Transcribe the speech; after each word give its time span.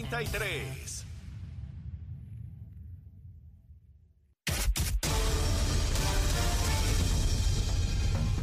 Z93. 0.00 1.04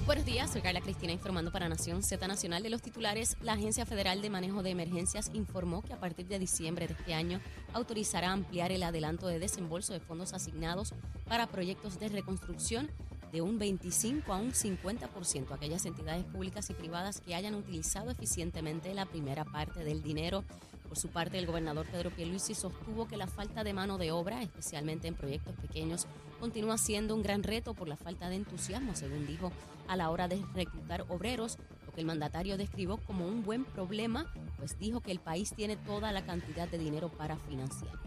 Buenos 0.05 0.25
días, 0.25 0.51
soy 0.51 0.61
Carla 0.61 0.81
Cristina 0.81 1.11
informando 1.11 1.51
para 1.51 1.67
Nación 1.67 2.03
Z 2.03 2.27
Nacional 2.27 2.61
de 2.61 2.69
los 2.69 2.81
titulares. 2.81 3.37
La 3.41 3.53
Agencia 3.53 3.85
Federal 3.85 4.21
de 4.21 4.29
Manejo 4.29 4.61
de 4.61 4.69
Emergencias 4.69 5.31
informó 5.33 5.81
que 5.81 5.93
a 5.93 5.99
partir 5.99 6.27
de 6.27 6.39
diciembre 6.39 6.87
de 6.87 6.93
este 6.93 7.13
año 7.13 7.41
autorizará 7.73 8.31
ampliar 8.31 8.71
el 8.71 8.83
adelanto 8.83 9.27
de 9.27 9.39
desembolso 9.39 9.93
de 9.93 9.99
fondos 9.99 10.33
asignados 10.33 10.93
para 11.27 11.47
proyectos 11.47 11.99
de 11.99 12.09
reconstrucción 12.09 12.89
de 13.31 13.41
un 13.41 13.59
25 13.59 14.31
a 14.31 14.37
un 14.37 14.53
50% 14.53 15.51
a 15.51 15.55
aquellas 15.55 15.85
entidades 15.85 16.23
públicas 16.25 16.69
y 16.69 16.73
privadas 16.73 17.19
que 17.19 17.35
hayan 17.35 17.55
utilizado 17.55 18.11
eficientemente 18.11 18.93
la 18.93 19.05
primera 19.05 19.43
parte 19.43 19.83
del 19.83 20.01
dinero. 20.01 20.43
Por 20.87 20.97
su 20.97 21.09
parte, 21.09 21.37
el 21.37 21.45
gobernador 21.45 21.85
Pedro 21.91 22.11
Pierluisi 22.11 22.55
sostuvo 22.55 23.07
que 23.07 23.17
la 23.17 23.27
falta 23.27 23.63
de 23.63 23.73
mano 23.73 23.97
de 23.97 24.11
obra, 24.11 24.41
especialmente 24.41 25.07
en 25.07 25.15
proyectos 25.15 25.55
pequeños, 25.55 26.07
continúa 26.39 26.77
siendo 26.77 27.13
un 27.13 27.23
gran 27.23 27.43
reto 27.43 27.73
por 27.73 27.87
la 27.87 27.97
falta 27.97 28.29
de 28.29 28.35
entusiasmo, 28.35 28.95
según 28.95 29.27
dijo, 29.27 29.51
a 29.87 29.95
la 29.95 30.09
hora 30.09 30.27
de 30.27 30.41
reclutar 30.53 31.05
obreros, 31.09 31.57
lo 31.85 31.93
que 31.93 32.01
el 32.01 32.07
mandatario 32.07 32.57
describió 32.57 32.97
como 32.97 33.27
un 33.27 33.43
buen 33.43 33.65
problema, 33.65 34.31
pues 34.57 34.79
dijo 34.79 35.01
que 35.01 35.11
el 35.11 35.19
país 35.19 35.53
tiene 35.55 35.75
toda 35.75 36.11
la 36.11 36.25
cantidad 36.25 36.67
de 36.67 36.77
dinero 36.77 37.09
para 37.09 37.37
financiar. 37.37 37.97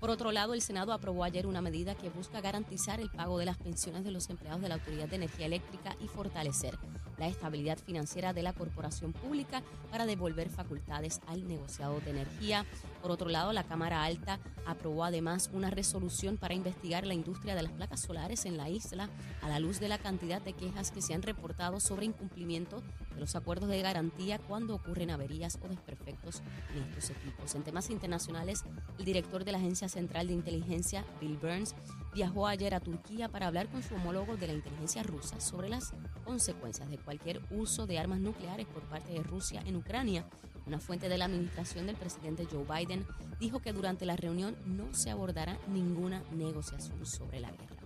Por 0.00 0.10
otro 0.10 0.30
lado, 0.30 0.54
el 0.54 0.62
Senado 0.62 0.92
aprobó 0.92 1.24
ayer 1.24 1.46
una 1.46 1.60
medida 1.60 1.96
que 1.96 2.08
busca 2.08 2.40
garantizar 2.40 3.00
el 3.00 3.10
pago 3.10 3.36
de 3.38 3.46
las 3.46 3.58
pensiones 3.58 4.04
de 4.04 4.12
los 4.12 4.30
empleados 4.30 4.60
de 4.60 4.68
la 4.68 4.76
Autoridad 4.76 5.08
de 5.08 5.16
Energía 5.16 5.46
Eléctrica 5.46 5.96
y 6.00 6.06
fortalecer 6.06 6.78
la 7.18 7.26
estabilidad 7.26 7.78
financiera 7.78 8.32
de 8.32 8.42
la 8.42 8.52
corporación 8.52 9.12
pública 9.12 9.62
para 9.90 10.06
devolver 10.06 10.50
facultades 10.50 11.20
al 11.26 11.48
negociado 11.48 12.00
de 12.00 12.10
energía. 12.10 12.64
Por 13.02 13.10
otro 13.10 13.28
lado, 13.28 13.52
la 13.52 13.64
Cámara 13.64 14.04
Alta 14.04 14.38
aprobó 14.66 15.04
además 15.04 15.50
una 15.52 15.70
resolución 15.70 16.36
para 16.36 16.54
investigar 16.54 17.06
la 17.06 17.14
industria 17.14 17.56
de 17.56 17.62
las 17.62 17.72
placas 17.72 18.00
solares 18.00 18.44
en 18.44 18.56
la 18.56 18.68
isla 18.68 19.08
a 19.42 19.48
la 19.48 19.58
luz 19.58 19.80
de 19.80 19.88
la 19.88 19.98
cantidad 19.98 20.40
de 20.40 20.52
quejas 20.52 20.90
que 20.92 21.02
se 21.02 21.14
han 21.14 21.22
reportado 21.22 21.80
sobre 21.80 22.06
incumplimiento 22.06 22.82
de 23.14 23.20
los 23.20 23.34
acuerdos 23.34 23.68
de 23.68 23.82
garantía 23.82 24.38
cuando 24.38 24.76
ocurren 24.76 25.10
averías 25.10 25.58
o 25.64 25.68
desperfectos 25.68 26.42
en 26.74 26.82
estos 26.84 27.10
equipos. 27.10 27.54
En 27.54 27.62
temas 27.62 27.90
internacionales, 27.90 28.64
el 28.98 29.04
director 29.04 29.44
de 29.44 29.52
la 29.52 29.58
Agencia 29.58 29.87
Central 29.88 30.28
de 30.28 30.34
Inteligencia, 30.34 31.04
Bill 31.20 31.36
Burns, 31.36 31.74
viajó 32.14 32.46
ayer 32.46 32.74
a 32.74 32.80
Turquía 32.80 33.28
para 33.28 33.46
hablar 33.46 33.68
con 33.68 33.82
su 33.82 33.94
homólogo 33.94 34.36
de 34.36 34.46
la 34.46 34.52
inteligencia 34.54 35.02
rusa 35.02 35.40
sobre 35.40 35.68
las 35.68 35.92
consecuencias 36.24 36.90
de 36.90 36.98
cualquier 36.98 37.40
uso 37.50 37.86
de 37.86 37.98
armas 37.98 38.20
nucleares 38.20 38.66
por 38.66 38.82
parte 38.82 39.12
de 39.12 39.22
Rusia 39.22 39.62
en 39.66 39.76
Ucrania. 39.76 40.24
Una 40.66 40.80
fuente 40.80 41.08
de 41.08 41.16
la 41.16 41.24
administración 41.24 41.86
del 41.86 41.96
presidente 41.96 42.46
Joe 42.50 42.64
Biden 42.64 43.06
dijo 43.40 43.60
que 43.60 43.72
durante 43.72 44.04
la 44.04 44.16
reunión 44.16 44.56
no 44.66 44.92
se 44.92 45.10
abordará 45.10 45.58
ninguna 45.68 46.22
negociación 46.32 47.06
sobre 47.06 47.40
la 47.40 47.50
guerra. 47.50 47.78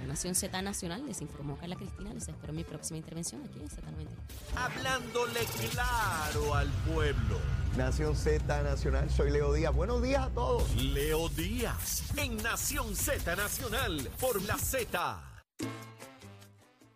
La 0.00 0.06
Nación 0.06 0.34
Z 0.34 0.62
Nacional 0.62 1.04
les 1.06 1.20
informó 1.20 1.56
Carla 1.56 1.76
Cristina. 1.76 2.12
Les 2.14 2.28
espero 2.28 2.52
mi 2.52 2.64
próxima 2.64 2.96
intervención 2.96 3.42
aquí 3.44 3.60
en 3.60 3.68
Z90. 3.68 4.08
Hablándole 4.56 5.40
claro 5.70 6.54
al 6.54 6.68
pueblo. 6.68 7.59
Nación 7.76 8.16
Z 8.16 8.62
Nacional, 8.62 9.08
soy 9.10 9.30
Leo 9.30 9.52
Díaz. 9.52 9.72
Buenos 9.74 10.02
días 10.02 10.26
a 10.26 10.30
todos. 10.30 10.74
Leo 10.74 11.28
Díaz 11.28 12.02
en 12.16 12.36
Nación 12.38 12.96
Z 12.96 13.36
Nacional 13.36 14.10
por 14.20 14.42
la 14.42 14.58
Z. 14.58 15.22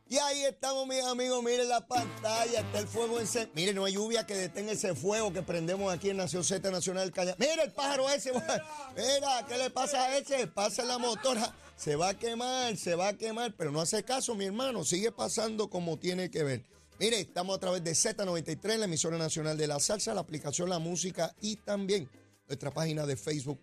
Y 0.09 0.19
ahí 0.19 0.45
estamos, 0.45 0.87
mis 0.87 1.03
amigos. 1.05 1.43
Miren 1.43 1.69
la 1.69 1.87
pantalla, 1.87 2.61
está 2.61 2.81
el 2.81 2.89
fuego 2.89 3.21
encendido. 3.21 3.55
Miren, 3.55 3.77
no 3.77 3.85
hay 3.85 3.95
lluvia 3.95 4.27
que 4.27 4.35
detenga 4.35 4.73
ese 4.73 4.95
fuego 4.95 5.33
que 5.33 5.43
prendemos 5.43 5.93
aquí 5.93 6.11
en 6.11 6.17
Nación 6.17 6.43
Z 6.43 6.69
Nacional. 6.71 7.13
Calla. 7.13 7.37
Mira 7.39 7.63
el 7.63 7.73
pájaro 7.73 8.11
ese. 8.11 8.33
Mira, 8.97 9.47
¿qué 9.49 9.57
le 9.57 9.71
pasa 9.71 10.03
a 10.03 10.19
ese? 10.19 10.49
Pasa 10.49 10.85
la 10.85 10.99
motora. 10.99 11.55
Se 11.77 11.97
va 11.97 12.11
a 12.11 12.15
quemar, 12.15 12.77
se 12.77 12.97
va 12.97 13.09
a 13.09 13.13
quemar. 13.15 13.55
Pero 13.57 13.71
no 13.71 13.81
hace 13.81 14.03
caso, 14.03 14.35
mi 14.35 14.45
hermano. 14.45 14.85
Sigue 14.85 15.13
pasando 15.13 15.71
como 15.71 15.99
tiene 15.99 16.31
que 16.31 16.43
ver. 16.43 16.74
Mire, 17.01 17.19
estamos 17.19 17.57
a 17.57 17.59
través 17.59 17.83
de 17.83 17.91
Z93, 17.91 18.79
la 18.79 18.85
emisora 18.85 19.19
nacional 19.19 19.57
de 19.57 19.67
la 19.67 19.81
salsa, 19.81 20.15
la 20.15 20.21
aplicación 20.21 20.69
La 20.69 20.79
Música 20.79 21.35
y 21.41 21.57
también 21.57 22.09
nuestra 22.47 22.73
página 22.73 23.05
de 23.05 23.17
Facebook 23.17 23.59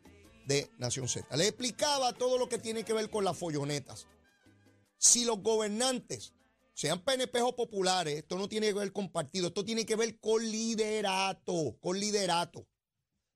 de 0.47 0.69
Nación 0.77 1.07
Z. 1.07 1.37
Le 1.37 1.47
explicaba 1.47 2.11
todo 2.11 2.37
lo 2.37 2.49
que 2.49 2.57
tiene 2.57 2.83
que 2.83 2.91
ver 2.91 3.09
con 3.09 3.23
las 3.23 3.37
follonetas. 3.37 4.05
Si 4.97 5.23
los 5.23 5.41
gobernantes, 5.41 6.33
sean 6.73 7.05
PNP 7.05 7.41
o 7.41 7.55
populares, 7.55 8.17
esto 8.17 8.37
no 8.37 8.49
tiene 8.49 8.67
que 8.67 8.73
ver 8.73 8.91
con 8.91 9.09
partido, 9.09 9.47
esto 9.47 9.63
tiene 9.63 9.85
que 9.85 9.95
ver 9.95 10.19
con 10.19 10.43
liderato, 10.43 11.77
con 11.79 11.97
liderato. 11.97 12.67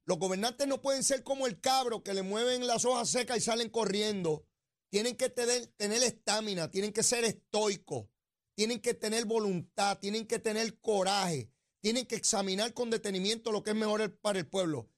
Los 0.04 0.20
gobernantes 0.20 0.68
no 0.68 0.82
pueden 0.82 1.06
ser 1.06 1.24
como 1.24 1.48
el 1.48 1.62
cabro 1.62 2.04
que 2.04 2.14
le 2.14 2.22
mueven 2.22 2.68
las 2.68 2.84
hojas 2.84 3.10
secas 3.10 3.38
y 3.38 3.42
salen 3.42 3.70
corriendo. 3.70 4.46
Tienen 4.90 5.16
que 5.16 5.30
tener 5.30 5.70
estamina, 5.80 6.70
tienen 6.70 6.92
que 6.92 7.02
ser 7.02 7.24
estoicos 7.24 8.08
tienen 8.56 8.80
que 8.80 8.94
tener 8.94 9.26
voluntad, 9.26 10.00
tienen 10.00 10.26
que 10.26 10.40
tener 10.40 10.80
coraje, 10.80 11.52
tienen 11.82 12.06
que 12.06 12.16
examinar 12.16 12.74
con 12.74 12.90
detenimiento 12.90 13.52
lo 13.52 13.62
que 13.62 13.72
es 13.72 13.76
mejor 13.76 14.18
para 14.20 14.40
el 14.40 14.48
pueblo. 14.48 14.90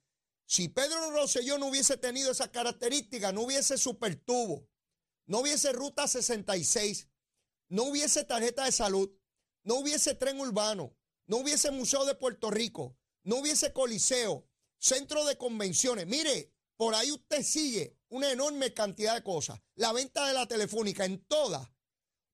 Si 0.45 0.69
Pedro 0.69 1.12
Rosselló 1.12 1.57
no 1.57 1.68
hubiese 1.68 1.97
tenido 1.97 2.31
esa 2.31 2.51
característica, 2.51 3.34
no 3.34 3.41
hubiese 3.41 3.78
supertubo, 3.78 4.69
no 5.25 5.40
hubiese 5.40 5.73
ruta 5.73 6.07
66, 6.07 7.09
no 7.69 7.84
hubiese 7.84 8.23
tarjeta 8.23 8.63
de 8.63 8.72
salud, 8.72 9.12
no 9.63 9.75
hubiese 9.75 10.16
tren 10.16 10.39
urbano, 10.39 10.95
no 11.25 11.38
hubiese 11.38 11.72
Museo 11.72 12.06
de 12.06 12.16
Puerto 12.16 12.50
Rico, 12.50 12.97
no 13.24 13.38
hubiese 13.38 13.74
coliseo, 13.74 14.47
centro 14.79 15.25
de 15.25 15.38
convenciones. 15.38 16.07
Mire, 16.07 16.53
por 16.78 16.95
ahí 16.95 17.12
usted 17.12 17.44
sigue 17.44 17.97
una 18.07 18.31
enorme 18.31 18.74
cantidad 18.74 19.16
de 19.16 19.24
cosas. 19.24 19.59
La 19.75 19.91
venta 19.91 20.25
de 20.28 20.34
la 20.34 20.47
telefónica 20.47 21.03
en 21.03 21.19
todas 21.25 21.69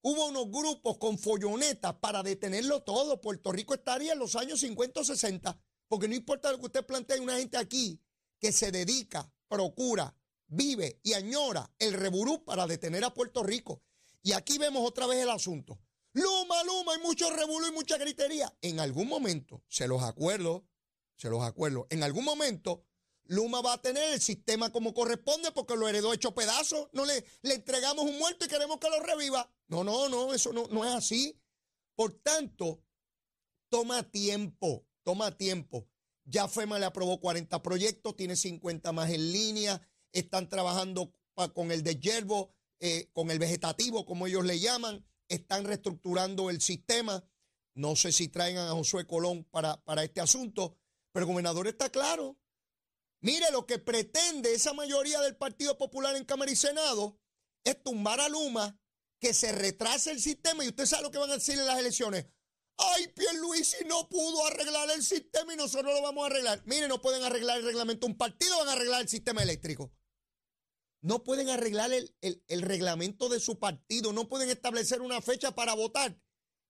Hubo 0.06 0.28
unos 0.28 0.52
grupos 0.52 0.98
con 0.98 1.18
follonetas 1.18 1.94
para 1.94 2.24
detenerlo 2.24 2.84
todo. 2.84 3.22
Puerto 3.22 3.54
Rico 3.54 3.74
estaría 3.74 4.12
en 4.12 4.20
los 4.20 4.36
años 4.36 4.60
50 4.60 5.00
o 5.00 5.04
60, 5.06 5.58
porque 5.88 6.10
no 6.10 6.16
importa 6.16 6.52
lo 6.52 6.60
que 6.60 6.66
usted 6.66 6.86
plantee, 6.86 7.16
hay 7.16 7.22
una 7.22 7.38
gente 7.38 7.56
aquí 7.56 8.02
que 8.38 8.52
se 8.52 8.70
dedica, 8.70 9.32
procura, 9.48 10.14
vive 10.48 11.00
y 11.04 11.14
añora 11.14 11.72
el 11.80 11.94
reburú 11.94 12.44
para 12.44 12.68
detener 12.68 13.06
a 13.06 13.14
Puerto 13.14 13.44
Rico. 13.44 13.82
Y 14.22 14.34
aquí 14.34 14.58
vemos 14.58 14.86
otra 14.86 15.08
vez 15.08 15.24
el 15.24 15.30
asunto. 15.30 15.80
Luma, 16.12 16.62
Luma, 16.66 16.96
hay 16.96 17.02
mucho 17.02 17.30
revolú 17.30 17.66
y 17.68 17.72
mucha 17.72 17.98
gritería. 17.98 18.54
En 18.62 18.82
algún 18.82 19.08
momento, 19.08 19.64
se 19.70 19.88
los 19.88 20.04
acuerdo, 20.04 20.68
se 21.16 21.30
los 21.30 21.44
acuerdo, 21.44 21.88
en 21.90 22.04
algún 22.04 22.26
momento 22.26 22.84
Luma 23.26 23.62
va 23.62 23.74
a 23.74 23.82
tener 23.82 24.14
el 24.14 24.22
sistema 24.22 24.72
como 24.72 24.94
corresponde 24.94 25.52
porque 25.52 25.76
lo 25.76 25.88
heredó 25.88 26.14
hecho 26.14 26.36
pedazos. 26.36 26.90
No 26.94 27.06
le, 27.06 27.24
le 27.42 27.56
entregamos 27.56 28.06
un 28.06 28.18
muerto 28.18 28.46
y 28.46 28.50
queremos 28.50 28.78
que 28.80 28.90
lo 28.90 29.00
reviva. 29.00 29.50
No, 29.68 29.84
no, 29.84 30.10
no, 30.10 30.34
eso 30.34 30.52
no, 30.52 30.68
no 30.68 30.86
es 30.86 30.94
así. 30.94 31.40
Por 31.96 32.14
tanto, 32.22 32.84
toma 33.70 34.04
tiempo, 34.10 34.86
toma 35.04 35.38
tiempo. 35.38 35.88
Ya 36.26 36.48
FEMA 36.48 36.80
le 36.80 36.86
aprobó 36.86 37.20
40 37.20 37.62
proyectos, 37.62 38.16
tiene 38.16 38.36
50 38.36 38.92
más 38.92 39.10
en 39.10 39.32
línea, 39.32 39.82
están 40.12 40.48
trabajando 40.48 41.14
con 41.54 41.72
el 41.72 41.84
de 41.84 42.00
yerbo, 42.00 42.54
eh, 42.80 43.10
con 43.14 43.32
el 43.32 43.40
vegetativo, 43.40 44.06
como 44.06 44.28
ellos 44.28 44.46
le 44.46 44.60
llaman, 44.60 45.06
están 45.28 45.66
reestructurando 45.66 46.50
el 46.50 46.62
sistema. 46.62 47.24
No 47.76 47.96
sé 47.96 48.12
si 48.12 48.28
traigan 48.28 48.68
a 48.68 48.72
Josué 48.72 49.08
Colón 49.08 49.44
para, 49.46 49.84
para 49.84 50.04
este 50.04 50.22
asunto, 50.22 50.78
pero 51.12 51.26
el 51.26 51.32
gobernador 51.32 51.68
está 51.68 51.90
claro. 51.90 52.38
Mire, 53.24 53.52
lo 53.52 53.66
que 53.66 53.80
pretende 53.80 54.54
esa 54.54 54.74
mayoría 54.74 55.22
del 55.22 55.38
Partido 55.38 55.78
Popular 55.78 56.14
en 56.18 56.26
Cámara 56.26 56.52
y 56.52 56.58
Senado 56.58 57.18
es 57.64 57.82
tumbar 57.82 58.20
a 58.20 58.28
Luma, 58.28 58.78
que 59.22 59.34
se 59.34 59.54
retrase 59.54 60.12
el 60.12 60.22
sistema 60.22 60.66
y 60.66 60.68
usted 60.68 60.86
sabe 60.86 61.04
lo 61.04 61.12
que 61.12 61.20
van 61.20 61.32
a 61.32 61.36
decir 61.36 61.58
en 61.58 61.66
las 61.66 61.80
elecciones. 61.80 62.26
Ay, 62.76 63.08
Pierluisi 63.16 63.86
no 63.86 64.10
pudo 64.10 64.46
arreglar 64.46 64.92
el 64.92 65.02
sistema 65.02 65.54
y 65.54 65.56
nosotros 65.56 65.94
lo 65.94 66.02
vamos 66.02 66.24
a 66.24 66.28
arreglar. 66.28 66.64
Mire, 66.66 66.90
no 66.90 67.02
pueden 67.02 67.24
arreglar 67.24 67.60
el 67.60 67.64
reglamento. 67.64 68.08
Un 68.08 68.18
partido 68.18 68.58
van 68.58 68.68
a 68.68 68.74
arreglar 68.74 69.02
el 69.02 69.08
sistema 69.08 69.42
eléctrico. 69.42 69.94
No 71.02 71.24
pueden 71.24 71.48
arreglar 71.48 71.94
el, 71.94 72.14
el 72.22 72.62
reglamento 72.62 73.30
de 73.30 73.40
su 73.40 73.58
partido. 73.58 74.12
No 74.12 74.28
pueden 74.28 74.50
establecer 74.50 75.00
una 75.02 75.22
fecha 75.22 75.56
para 75.56 75.76
votar. 75.76 76.20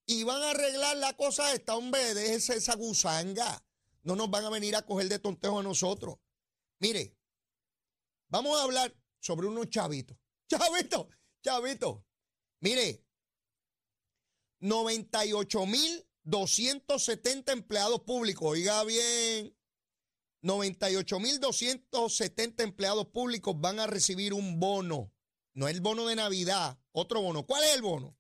Y 0.06 0.24
van 0.24 0.44
a 0.44 0.52
arreglar 0.52 0.98
la 0.98 1.18
cosa 1.18 1.52
esta. 1.52 1.76
Hombre, 1.76 2.14
déjese 2.14 2.58
esa 2.58 2.76
gusanga. 2.76 3.66
No 4.04 4.16
nos 4.16 4.30
van 4.30 4.46
a 4.46 4.52
venir 4.52 4.76
a 4.76 4.86
coger 4.86 5.10
de 5.10 5.18
tontejo 5.18 5.60
a 5.60 5.64
nosotros. 5.64 6.20
Mire, 6.84 7.16
vamos 8.28 8.60
a 8.60 8.64
hablar 8.64 8.94
sobre 9.22 9.48
unos 9.48 9.70
chavitos. 9.70 10.18
Chavitos, 10.50 11.08
chavitos. 11.42 12.04
Mire, 12.60 13.08
98.270 14.60 17.54
empleados 17.54 18.02
públicos. 18.02 18.52
Oiga 18.52 18.84
bien, 18.84 19.58
98.270 20.42 22.64
empleados 22.64 23.08
públicos 23.08 23.56
van 23.58 23.80
a 23.80 23.88
recibir 23.88 24.34
un 24.34 24.60
bono. 24.60 25.14
No 25.54 25.70
el 25.70 25.80
bono 25.80 26.06
de 26.08 26.18
Navidad, 26.18 26.78
otro 26.92 27.22
bono. 27.22 27.46
¿Cuál 27.46 27.64
es 27.64 27.76
el 27.76 27.82
bono? 27.82 28.18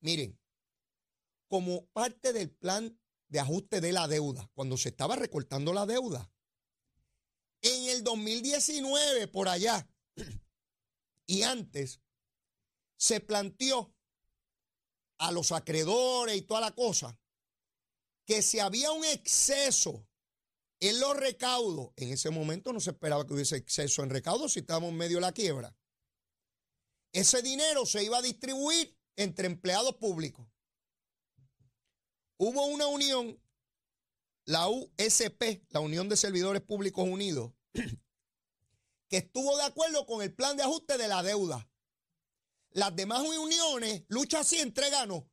Miren, 0.00 0.36
como 1.46 1.86
parte 1.90 2.32
del 2.32 2.50
plan 2.50 2.98
de 3.28 3.38
ajuste 3.38 3.80
de 3.80 3.92
la 3.92 4.08
deuda, 4.08 4.50
cuando 4.52 4.76
se 4.76 4.88
estaba 4.88 5.14
recortando 5.14 5.72
la 5.72 5.86
deuda, 5.86 6.31
el 8.02 8.04
2019, 8.04 9.28
por 9.28 9.48
allá, 9.48 9.88
y 11.26 11.42
antes, 11.42 12.00
se 12.96 13.20
planteó 13.20 13.94
a 15.18 15.30
los 15.30 15.52
acreedores 15.52 16.36
y 16.36 16.42
toda 16.42 16.60
la 16.60 16.72
cosa 16.72 17.18
que 18.26 18.42
si 18.42 18.58
había 18.58 18.90
un 18.92 19.04
exceso 19.04 20.06
en 20.80 20.98
los 20.98 21.16
recaudos, 21.16 21.92
en 21.96 22.12
ese 22.12 22.30
momento 22.30 22.72
no 22.72 22.80
se 22.80 22.90
esperaba 22.90 23.26
que 23.26 23.34
hubiese 23.34 23.56
exceso 23.56 24.02
en 24.02 24.10
recaudos 24.10 24.52
si 24.52 24.60
estábamos 24.60 24.90
en 24.90 24.96
medio 24.96 25.18
de 25.18 25.22
la 25.22 25.32
quiebra. 25.32 25.76
Ese 27.12 27.40
dinero 27.42 27.86
se 27.86 28.02
iba 28.02 28.18
a 28.18 28.22
distribuir 28.22 28.96
entre 29.16 29.46
empleados 29.46 29.96
públicos. 29.96 30.46
Hubo 32.36 32.66
una 32.66 32.86
unión, 32.88 33.40
la 34.44 34.68
USP, 34.68 35.64
la 35.68 35.80
Unión 35.80 36.08
de 36.08 36.16
Servidores 36.16 36.62
Públicos 36.62 37.06
Unidos, 37.06 37.52
que 39.08 39.16
estuvo 39.16 39.56
de 39.56 39.64
acuerdo 39.64 40.06
con 40.06 40.22
el 40.22 40.34
plan 40.34 40.56
de 40.56 40.62
ajuste 40.62 40.98
de 40.98 41.08
la 41.08 41.22
deuda. 41.22 41.68
Las 42.70 42.96
demás 42.96 43.20
uniones, 43.20 44.04
lucha 44.08 44.40
así, 44.40 44.58
entreganos, 44.58 45.24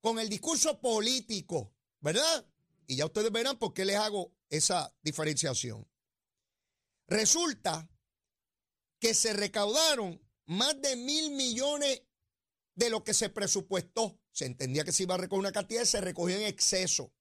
con 0.00 0.18
el 0.18 0.28
discurso 0.28 0.80
político, 0.80 1.72
¿verdad? 2.00 2.46
Y 2.86 2.96
ya 2.96 3.06
ustedes 3.06 3.32
verán 3.32 3.58
por 3.58 3.72
qué 3.72 3.84
les 3.84 3.96
hago 3.96 4.34
esa 4.50 4.94
diferenciación. 5.02 5.88
Resulta 7.06 7.88
que 8.98 9.14
se 9.14 9.32
recaudaron 9.32 10.20
más 10.46 10.80
de 10.80 10.96
mil 10.96 11.30
millones 11.30 12.02
de 12.74 12.90
lo 12.90 13.02
que 13.04 13.14
se 13.14 13.28
presupuestó. 13.28 14.18
Se 14.30 14.46
entendía 14.46 14.84
que 14.84 14.92
se 14.92 15.04
iba 15.04 15.14
a 15.14 15.18
recoger 15.18 15.40
una 15.40 15.52
cantidad 15.52 15.82
y 15.82 15.86
se 15.86 16.00
recogió 16.00 16.36
en 16.36 16.44
exceso. 16.44 17.12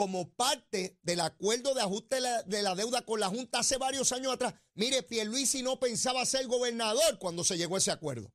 Como 0.00 0.30
parte 0.30 0.98
del 1.02 1.20
acuerdo 1.20 1.74
de 1.74 1.82
ajuste 1.82 2.14
de 2.14 2.20
la, 2.22 2.42
de 2.44 2.62
la 2.62 2.74
deuda 2.74 3.04
con 3.04 3.20
la 3.20 3.28
Junta 3.28 3.58
hace 3.58 3.76
varios 3.76 4.12
años 4.12 4.32
atrás. 4.32 4.54
Mire, 4.72 5.02
Pierluisi 5.02 5.62
no 5.62 5.78
pensaba 5.78 6.24
ser 6.24 6.46
gobernador 6.46 7.18
cuando 7.18 7.44
se 7.44 7.58
llegó 7.58 7.74
a 7.74 7.80
ese 7.80 7.90
acuerdo. 7.90 8.32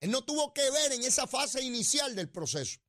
Él 0.00 0.10
no 0.10 0.24
tuvo 0.24 0.52
que 0.52 0.68
ver 0.68 0.90
en 0.90 1.04
esa 1.04 1.28
fase 1.28 1.62
inicial 1.62 2.16
del 2.16 2.28
proceso, 2.28 2.80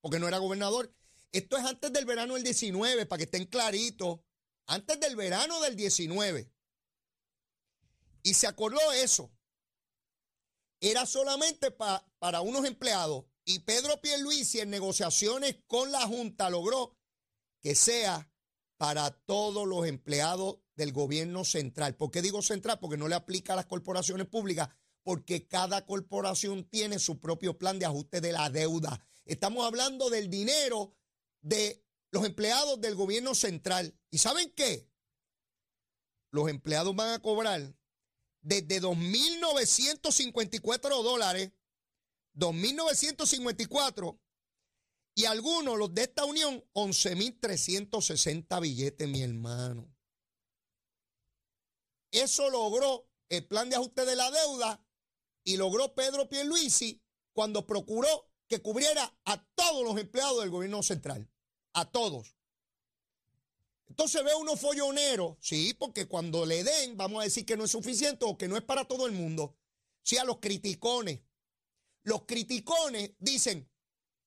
porque 0.00 0.18
no 0.18 0.26
era 0.26 0.38
gobernador. 0.38 0.90
Esto 1.32 1.58
es 1.58 1.64
antes 1.66 1.92
del 1.92 2.06
verano 2.06 2.32
del 2.32 2.44
19, 2.44 3.04
para 3.04 3.18
que 3.18 3.24
estén 3.24 3.44
claritos. 3.44 4.20
Antes 4.64 4.98
del 4.98 5.14
verano 5.14 5.60
del 5.60 5.76
19. 5.76 6.50
Y 8.22 8.32
se 8.32 8.46
acordó 8.46 8.80
eso. 8.94 9.30
Era 10.80 11.04
solamente 11.04 11.72
para 11.72 12.40
unos 12.40 12.64
empleados. 12.64 13.26
Y 13.44 13.58
Pedro 13.58 14.00
Pierluisi 14.00 14.60
en 14.60 14.70
negociaciones 14.70 15.58
con 15.66 15.92
la 15.92 16.06
Junta 16.06 16.48
logró 16.48 16.96
que 17.62 17.74
sea 17.74 18.30
para 18.76 19.10
todos 19.10 19.66
los 19.66 19.86
empleados 19.86 20.58
del 20.74 20.92
gobierno 20.92 21.44
central. 21.44 21.96
¿Por 21.96 22.10
qué 22.10 22.20
digo 22.20 22.42
central? 22.42 22.80
Porque 22.80 22.96
no 22.96 23.08
le 23.08 23.14
aplica 23.14 23.52
a 23.52 23.56
las 23.56 23.66
corporaciones 23.66 24.26
públicas, 24.26 24.68
porque 25.02 25.46
cada 25.46 25.86
corporación 25.86 26.68
tiene 26.68 26.98
su 26.98 27.20
propio 27.20 27.56
plan 27.56 27.78
de 27.78 27.86
ajuste 27.86 28.20
de 28.20 28.32
la 28.32 28.50
deuda. 28.50 29.06
Estamos 29.24 29.64
hablando 29.64 30.10
del 30.10 30.28
dinero 30.28 30.96
de 31.40 31.86
los 32.10 32.26
empleados 32.26 32.80
del 32.80 32.96
gobierno 32.96 33.34
central. 33.34 33.96
¿Y 34.10 34.18
saben 34.18 34.52
qué? 34.54 34.90
Los 36.30 36.50
empleados 36.50 36.96
van 36.96 37.14
a 37.14 37.20
cobrar 37.20 37.74
desde 38.40 38.82
2.954 38.82 41.02
dólares, 41.02 41.52
2.954, 42.34 44.18
y 45.14 45.26
algunos, 45.26 45.78
los 45.78 45.94
de 45.94 46.02
esta 46.02 46.24
unión, 46.24 46.64
11.360 46.72 48.60
billetes, 48.60 49.08
mi 49.08 49.22
hermano. 49.22 49.94
Eso 52.10 52.50
logró 52.50 53.08
el 53.28 53.46
plan 53.46 53.68
de 53.68 53.76
ajuste 53.76 54.04
de 54.04 54.16
la 54.16 54.30
deuda 54.30 54.84
y 55.44 55.56
logró 55.56 55.94
Pedro 55.94 56.28
Pierluisi 56.28 57.02
cuando 57.32 57.66
procuró 57.66 58.30
que 58.46 58.60
cubriera 58.60 59.18
a 59.24 59.42
todos 59.54 59.82
los 59.82 59.98
empleados 59.98 60.40
del 60.40 60.50
gobierno 60.50 60.82
central, 60.82 61.30
a 61.72 61.90
todos. 61.90 62.36
Entonces 63.88 64.24
ve 64.24 64.34
uno 64.34 64.56
follonero, 64.56 65.36
sí, 65.40 65.74
porque 65.74 66.06
cuando 66.06 66.46
le 66.46 66.64
den, 66.64 66.96
vamos 66.96 67.20
a 67.20 67.24
decir 67.24 67.44
que 67.44 67.56
no 67.56 67.64
es 67.64 67.70
suficiente 67.70 68.24
o 68.24 68.38
que 68.38 68.48
no 68.48 68.56
es 68.56 68.62
para 68.62 68.86
todo 68.86 69.06
el 69.06 69.12
mundo. 69.12 69.56
Sí, 70.02 70.16
a 70.16 70.24
los 70.24 70.38
criticones. 70.38 71.20
Los 72.02 72.24
criticones 72.24 73.12
dicen, 73.18 73.70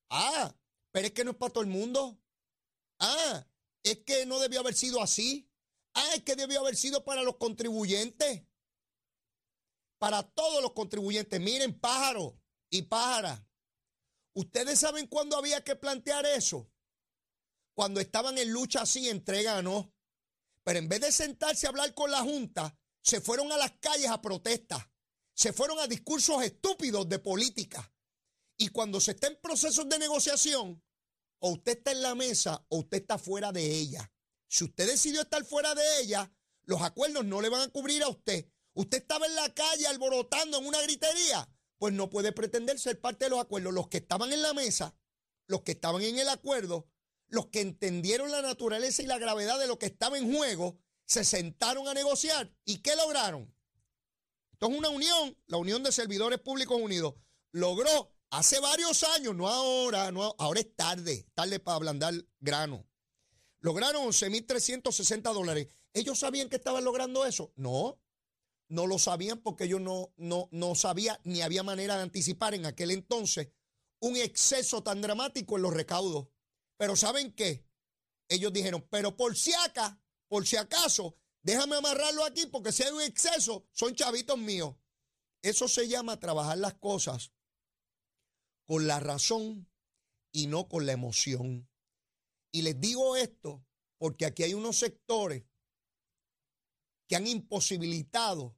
ah, 0.10 0.56
pero 0.96 1.08
es 1.08 1.14
que 1.14 1.26
no 1.26 1.32
es 1.32 1.38
para 1.38 1.52
todo 1.52 1.64
el 1.66 1.70
mundo. 1.70 2.18
Ah, 3.00 3.46
es 3.84 3.98
que 4.06 4.26
no 4.26 4.40
debió 4.40 4.62
haber 4.62 4.76
sido 4.76 5.02
así. 5.02 5.52
Ah, 5.94 6.14
es 6.16 6.24
que 6.24 6.38
debió 6.38 6.62
haber 6.62 6.78
sido 6.78 7.04
para 7.04 7.22
los 7.22 7.36
contribuyentes 7.36 8.44
para 9.98 10.24
todos 10.24 10.62
los 10.62 10.74
contribuyentes. 10.74 11.42
Miren, 11.42 11.80
pájaro 11.80 12.40
y 12.70 12.84
pájara. 12.84 13.48
¿Ustedes 14.36 14.80
saben 14.80 15.08
cuándo 15.08 15.36
había 15.36 15.64
que 15.64 15.76
plantear 15.76 16.28
eso? 16.28 16.72
Cuando 17.74 18.00
estaban 18.00 18.38
en 18.38 18.52
lucha 18.52 18.84
así, 18.84 19.10
entrega 19.10 19.64
no. 19.64 19.94
Pero 20.64 20.80
en 20.80 20.88
vez 20.88 21.02
de 21.02 21.12
sentarse 21.12 21.66
a 21.66 21.70
hablar 21.70 21.94
con 21.94 22.12
la 22.12 22.22
Junta, 22.22 22.78
se 23.02 23.20
fueron 23.20 23.52
a 23.52 23.58
las 23.58 23.72
calles 23.80 24.10
a 24.10 24.22
protestas. 24.22 24.88
Se 25.34 25.54
fueron 25.54 25.80
a 25.80 25.88
discursos 25.88 26.44
estúpidos 26.44 27.10
de 27.10 27.20
política. 27.20 27.92
Y 28.58 28.70
cuando 28.70 29.02
se 29.02 29.12
está 29.12 29.26
en 29.26 29.40
procesos 29.42 29.90
de 29.90 30.00
negociación, 30.00 30.85
o 31.46 31.50
usted 31.50 31.78
está 31.78 31.92
en 31.92 32.02
la 32.02 32.16
mesa 32.16 32.66
o 32.70 32.80
usted 32.80 32.98
está 32.98 33.20
fuera 33.20 33.52
de 33.52 33.64
ella. 33.64 34.12
Si 34.48 34.64
usted 34.64 34.88
decidió 34.88 35.22
estar 35.22 35.46
fuera 35.46 35.76
de 35.76 36.02
ella, 36.02 36.34
los 36.64 36.82
acuerdos 36.82 37.24
no 37.24 37.40
le 37.40 37.50
van 37.50 37.62
a 37.62 37.68
cubrir 37.68 38.02
a 38.02 38.10
usted. 38.10 38.50
Usted 38.74 38.98
estaba 38.98 39.28
en 39.28 39.36
la 39.36 39.54
calle 39.54 39.86
alborotando 39.86 40.58
en 40.58 40.66
una 40.66 40.82
gritería, 40.82 41.48
pues 41.78 41.94
no 41.94 42.10
puede 42.10 42.32
pretender 42.32 42.80
ser 42.80 43.00
parte 43.00 43.26
de 43.26 43.30
los 43.30 43.40
acuerdos. 43.40 43.76
Los 43.76 43.90
que 43.90 43.98
estaban 43.98 44.34
en 44.34 44.42
la 44.42 44.56
mesa, 44.56 44.98
los 45.46 45.62
que 45.62 45.74
estaban 45.74 46.02
en 46.02 46.18
el 46.18 46.30
acuerdo, 46.30 46.88
los 47.28 47.46
que 47.50 47.62
entendieron 47.62 48.32
la 48.32 48.42
naturaleza 48.42 49.04
y 49.04 49.06
la 49.06 49.20
gravedad 49.20 49.60
de 49.60 49.68
lo 49.68 49.78
que 49.78 49.86
estaba 49.86 50.18
en 50.18 50.36
juego, 50.36 50.80
se 51.06 51.24
sentaron 51.24 51.88
a 51.88 51.94
negociar. 51.94 52.52
¿Y 52.66 52.80
qué 52.80 52.96
lograron? 52.96 53.56
Esto 54.54 54.72
es 54.72 54.76
una 54.76 54.90
unión, 54.90 55.38
la 55.46 55.58
Unión 55.58 55.84
de 55.84 55.92
Servidores 55.92 56.40
Públicos 56.40 56.82
Unidos. 56.82 57.14
Logró 57.52 58.15
hace 58.38 58.60
varios 58.60 59.04
años, 59.04 59.34
no 59.34 59.48
ahora, 59.48 60.12
no, 60.12 60.36
ahora 60.38 60.60
es 60.60 60.76
tarde, 60.76 61.26
tarde 61.34 61.60
para 61.60 61.78
ablandar 61.78 62.14
grano. 62.40 62.86
Lograron 63.60 64.06
11.360 64.08 65.34
dólares. 65.34 65.68
¿Ellos 65.94 66.20
sabían 66.20 66.50
que 66.50 66.58
estaban 66.58 66.84
logrando 66.84 67.26
eso? 67.26 67.54
No, 67.56 67.98
no 68.68 68.88
lo 68.88 69.00
sabían 69.00 69.40
porque 69.40 69.64
ellos 69.64 69.80
no, 69.80 70.14
no, 70.18 70.50
no 70.52 70.76
sabían 70.76 71.18
ni 71.24 71.42
había 71.42 71.64
manera 71.64 71.96
de 71.96 72.04
anticipar 72.04 72.54
en 72.54 72.66
aquel 72.66 72.92
entonces 72.92 73.50
un 74.00 74.18
exceso 74.18 74.84
tan 74.84 75.02
dramático 75.02 75.56
en 75.56 75.62
los 75.62 75.74
recaudos. 75.74 76.28
Pero 76.78 76.98
¿saben 76.98 77.32
qué? 77.34 77.66
Ellos 78.28 78.52
dijeron, 78.52 78.86
pero 78.90 79.16
por 79.16 79.38
si 79.38 79.54
acá, 79.54 80.02
por 80.28 80.46
si 80.46 80.58
acaso, 80.58 81.16
déjame 81.42 81.78
amarrarlo 81.78 82.26
aquí 82.26 82.48
porque 82.48 82.74
si 82.74 82.84
hay 82.84 82.92
un 82.92 83.02
exceso, 83.02 83.66
son 83.72 83.96
chavitos 83.96 84.38
míos. 84.38 84.76
Eso 85.42 85.70
se 85.70 85.88
llama 85.88 86.20
trabajar 86.20 86.58
las 86.58 86.74
cosas 86.74 87.32
con 88.66 88.88
la 88.88 89.00
razón 89.00 89.70
y 90.32 90.48
no 90.48 90.68
con 90.68 90.86
la 90.86 90.92
emoción. 90.92 91.70
Y 92.52 92.62
les 92.62 92.80
digo 92.80 93.16
esto 93.16 93.66
porque 93.98 94.26
aquí 94.26 94.44
hay 94.44 94.54
unos 94.54 94.78
sectores 94.78 95.44
que 97.08 97.16
han 97.16 97.28
imposibilitado 97.28 98.58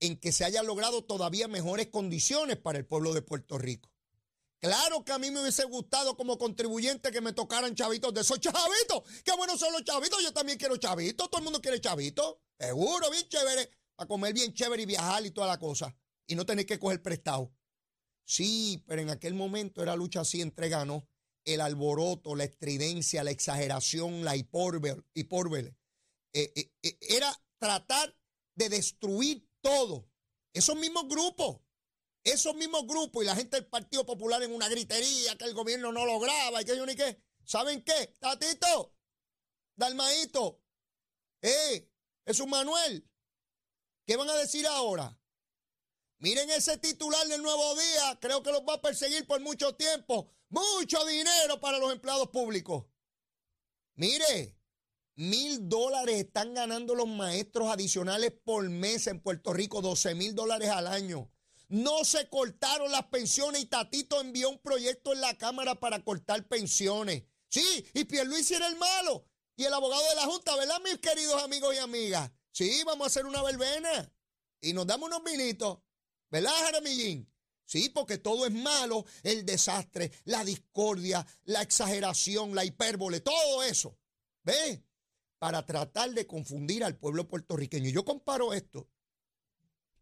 en 0.00 0.18
que 0.18 0.32
se 0.32 0.44
hayan 0.44 0.66
logrado 0.66 1.04
todavía 1.04 1.48
mejores 1.48 1.88
condiciones 1.88 2.56
para 2.56 2.78
el 2.78 2.86
pueblo 2.86 3.14
de 3.14 3.22
Puerto 3.22 3.58
Rico. 3.58 3.90
Claro 4.58 5.04
que 5.04 5.12
a 5.12 5.18
mí 5.18 5.30
me 5.30 5.40
hubiese 5.40 5.64
gustado 5.64 6.16
como 6.16 6.38
contribuyente 6.38 7.10
que 7.10 7.20
me 7.20 7.32
tocaran 7.32 7.74
chavitos 7.74 8.12
de 8.14 8.22
esos 8.22 8.40
chavitos. 8.40 9.02
Qué 9.24 9.32
buenos 9.36 9.60
son 9.60 9.72
los 9.72 9.84
chavitos. 9.84 10.22
Yo 10.22 10.32
también 10.32 10.58
quiero 10.58 10.76
chavitos. 10.76 11.28
Todo 11.30 11.38
el 11.38 11.44
mundo 11.44 11.60
quiere 11.60 11.80
chavitos. 11.80 12.36
Seguro, 12.58 13.10
bien 13.10 13.28
chévere. 13.28 13.70
A 13.98 14.06
comer 14.06 14.32
bien 14.32 14.52
chévere 14.54 14.82
y 14.82 14.86
viajar 14.86 15.24
y 15.24 15.30
toda 15.30 15.46
la 15.46 15.58
cosa. 15.58 15.94
Y 16.26 16.34
no 16.34 16.44
tener 16.46 16.66
que 16.66 16.78
coger 16.78 17.02
prestado. 17.02 17.52
Sí, 18.26 18.82
pero 18.86 19.00
en 19.00 19.10
aquel 19.10 19.34
momento 19.34 19.82
era 19.82 19.96
lucha 19.96 20.20
así 20.20 20.42
entre 20.42 20.68
ganos. 20.68 21.04
El 21.44 21.60
alboroto, 21.60 22.34
la 22.34 22.42
estridencia, 22.44 23.22
la 23.22 23.30
exageración, 23.30 24.24
la 24.24 24.34
hipórbele, 24.36 25.76
eh, 26.32 26.52
eh, 26.56 26.72
eh, 26.82 26.98
era 27.00 27.32
tratar 27.58 28.14
de 28.56 28.68
destruir 28.68 29.48
todo. 29.60 30.10
Esos 30.52 30.76
mismos 30.76 31.06
grupos, 31.08 31.60
esos 32.24 32.56
mismos 32.56 32.86
grupos 32.86 33.22
y 33.22 33.26
la 33.26 33.36
gente 33.36 33.56
del 33.58 33.68
Partido 33.68 34.04
Popular 34.04 34.42
en 34.42 34.52
una 34.52 34.68
gritería 34.68 35.36
que 35.38 35.44
el 35.44 35.54
gobierno 35.54 35.92
no 35.92 36.04
lograba 36.04 36.60
y 36.60 36.64
que 36.64 36.76
yo 36.76 36.84
ni 36.84 36.96
qué. 36.96 37.22
¿Saben 37.44 37.84
qué? 37.84 38.16
Tatito, 38.18 38.96
Dalmaito, 39.76 40.60
eh, 41.42 41.88
es 42.24 42.40
un 42.40 42.50
Manuel. 42.50 43.08
¿Qué 44.04 44.16
van 44.16 44.28
a 44.30 44.34
decir 44.34 44.66
ahora? 44.66 45.16
Miren 46.18 46.48
ese 46.50 46.78
titular 46.78 47.26
del 47.28 47.42
nuevo 47.42 47.74
día, 47.74 48.18
creo 48.20 48.42
que 48.42 48.50
los 48.50 48.62
va 48.62 48.74
a 48.74 48.80
perseguir 48.80 49.26
por 49.26 49.40
mucho 49.40 49.74
tiempo. 49.74 50.30
Mucho 50.48 51.04
dinero 51.04 51.60
para 51.60 51.78
los 51.78 51.92
empleados 51.92 52.28
públicos. 52.28 52.86
Mire, 53.94 54.56
mil 55.16 55.68
dólares 55.68 56.16
están 56.16 56.54
ganando 56.54 56.94
los 56.94 57.08
maestros 57.08 57.68
adicionales 57.68 58.32
por 58.44 58.68
mes 58.68 59.06
en 59.08 59.20
Puerto 59.20 59.52
Rico, 59.52 59.82
12 59.82 60.14
mil 60.14 60.34
dólares 60.34 60.70
al 60.70 60.86
año. 60.86 61.30
No 61.68 62.04
se 62.04 62.28
cortaron 62.28 62.92
las 62.92 63.06
pensiones 63.06 63.62
y 63.62 63.66
Tatito 63.66 64.20
envió 64.20 64.48
un 64.50 64.58
proyecto 64.58 65.12
en 65.12 65.20
la 65.20 65.36
Cámara 65.36 65.74
para 65.74 66.02
cortar 66.04 66.46
pensiones. 66.46 67.24
Sí, 67.48 67.84
y 67.92 68.04
Pierluisi 68.04 68.54
era 68.54 68.68
el 68.68 68.76
malo. 68.76 69.26
Y 69.56 69.64
el 69.64 69.74
abogado 69.74 70.02
de 70.08 70.14
la 70.14 70.26
Junta, 70.26 70.54
¿verdad, 70.56 70.80
mis 70.84 70.98
queridos 70.98 71.42
amigos 71.42 71.74
y 71.74 71.78
amigas? 71.78 72.30
Sí, 72.52 72.82
vamos 72.84 73.06
a 73.06 73.08
hacer 73.08 73.26
una 73.26 73.42
verbena. 73.42 74.12
Y 74.60 74.72
nos 74.72 74.86
damos 74.86 75.08
unos 75.08 75.24
vinitos. 75.24 75.78
¿Verdad, 76.30 76.52
Jeremillín? 76.66 77.30
Sí, 77.64 77.88
porque 77.88 78.18
todo 78.18 78.46
es 78.46 78.52
malo, 78.52 79.04
el 79.24 79.44
desastre, 79.44 80.12
la 80.24 80.44
discordia, 80.44 81.26
la 81.44 81.62
exageración, 81.62 82.54
la 82.54 82.64
hipérbole, 82.64 83.20
todo 83.20 83.64
eso. 83.64 83.98
¿Ve? 84.44 84.84
Para 85.38 85.66
tratar 85.66 86.10
de 86.12 86.26
confundir 86.26 86.84
al 86.84 86.96
pueblo 86.96 87.28
puertorriqueño. 87.28 87.90
Yo 87.90 88.04
comparo 88.04 88.54
esto, 88.54 88.88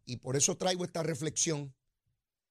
y 0.05 0.17
por 0.17 0.35
eso 0.35 0.57
traigo 0.57 0.85
esta 0.85 1.01
reflexión, 1.01 1.75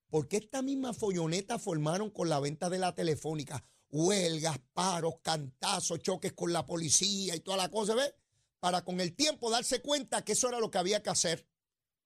porque 0.09 0.37
esta 0.37 0.61
misma 0.61 0.93
folloneta 0.93 1.57
formaron 1.57 2.09
con 2.09 2.29
la 2.29 2.39
venta 2.39 2.69
de 2.69 2.79
la 2.79 2.93
telefónica, 2.93 3.63
huelgas, 3.89 4.59
paros, 4.73 5.15
cantazos, 5.21 6.01
choques 6.01 6.33
con 6.33 6.51
la 6.51 6.65
policía 6.65 7.35
y 7.35 7.39
toda 7.39 7.57
la 7.57 7.69
cosa, 7.69 7.95
¿ve? 7.95 8.13
Para 8.59 8.83
con 8.83 8.99
el 8.99 9.15
tiempo 9.15 9.49
darse 9.49 9.81
cuenta 9.81 10.23
que 10.23 10.33
eso 10.33 10.49
era 10.49 10.59
lo 10.59 10.69
que 10.69 10.77
había 10.77 11.01
que 11.01 11.09
hacer. 11.09 11.47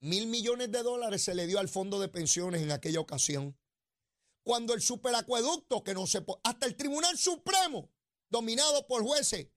Mil 0.02 0.28
millones 0.28 0.72
de 0.72 0.82
dólares 0.82 1.24
se 1.24 1.36
le 1.36 1.46
dio 1.46 1.60
al 1.60 1.68
fondo 1.68 2.00
de 2.00 2.08
pensiones 2.08 2.62
en 2.62 2.72
aquella 2.72 3.00
ocasión. 3.00 3.58
Cuando 4.44 4.74
el 4.74 4.82
superacueducto, 4.82 5.84
que 5.84 5.94
no 5.94 6.08
se... 6.08 6.26
Hasta 6.44 6.66
el 6.66 6.76
Tribunal 6.76 7.18
Supremo, 7.18 7.92
dominado 8.30 8.88
por 8.88 9.04
jueces, 9.04 9.50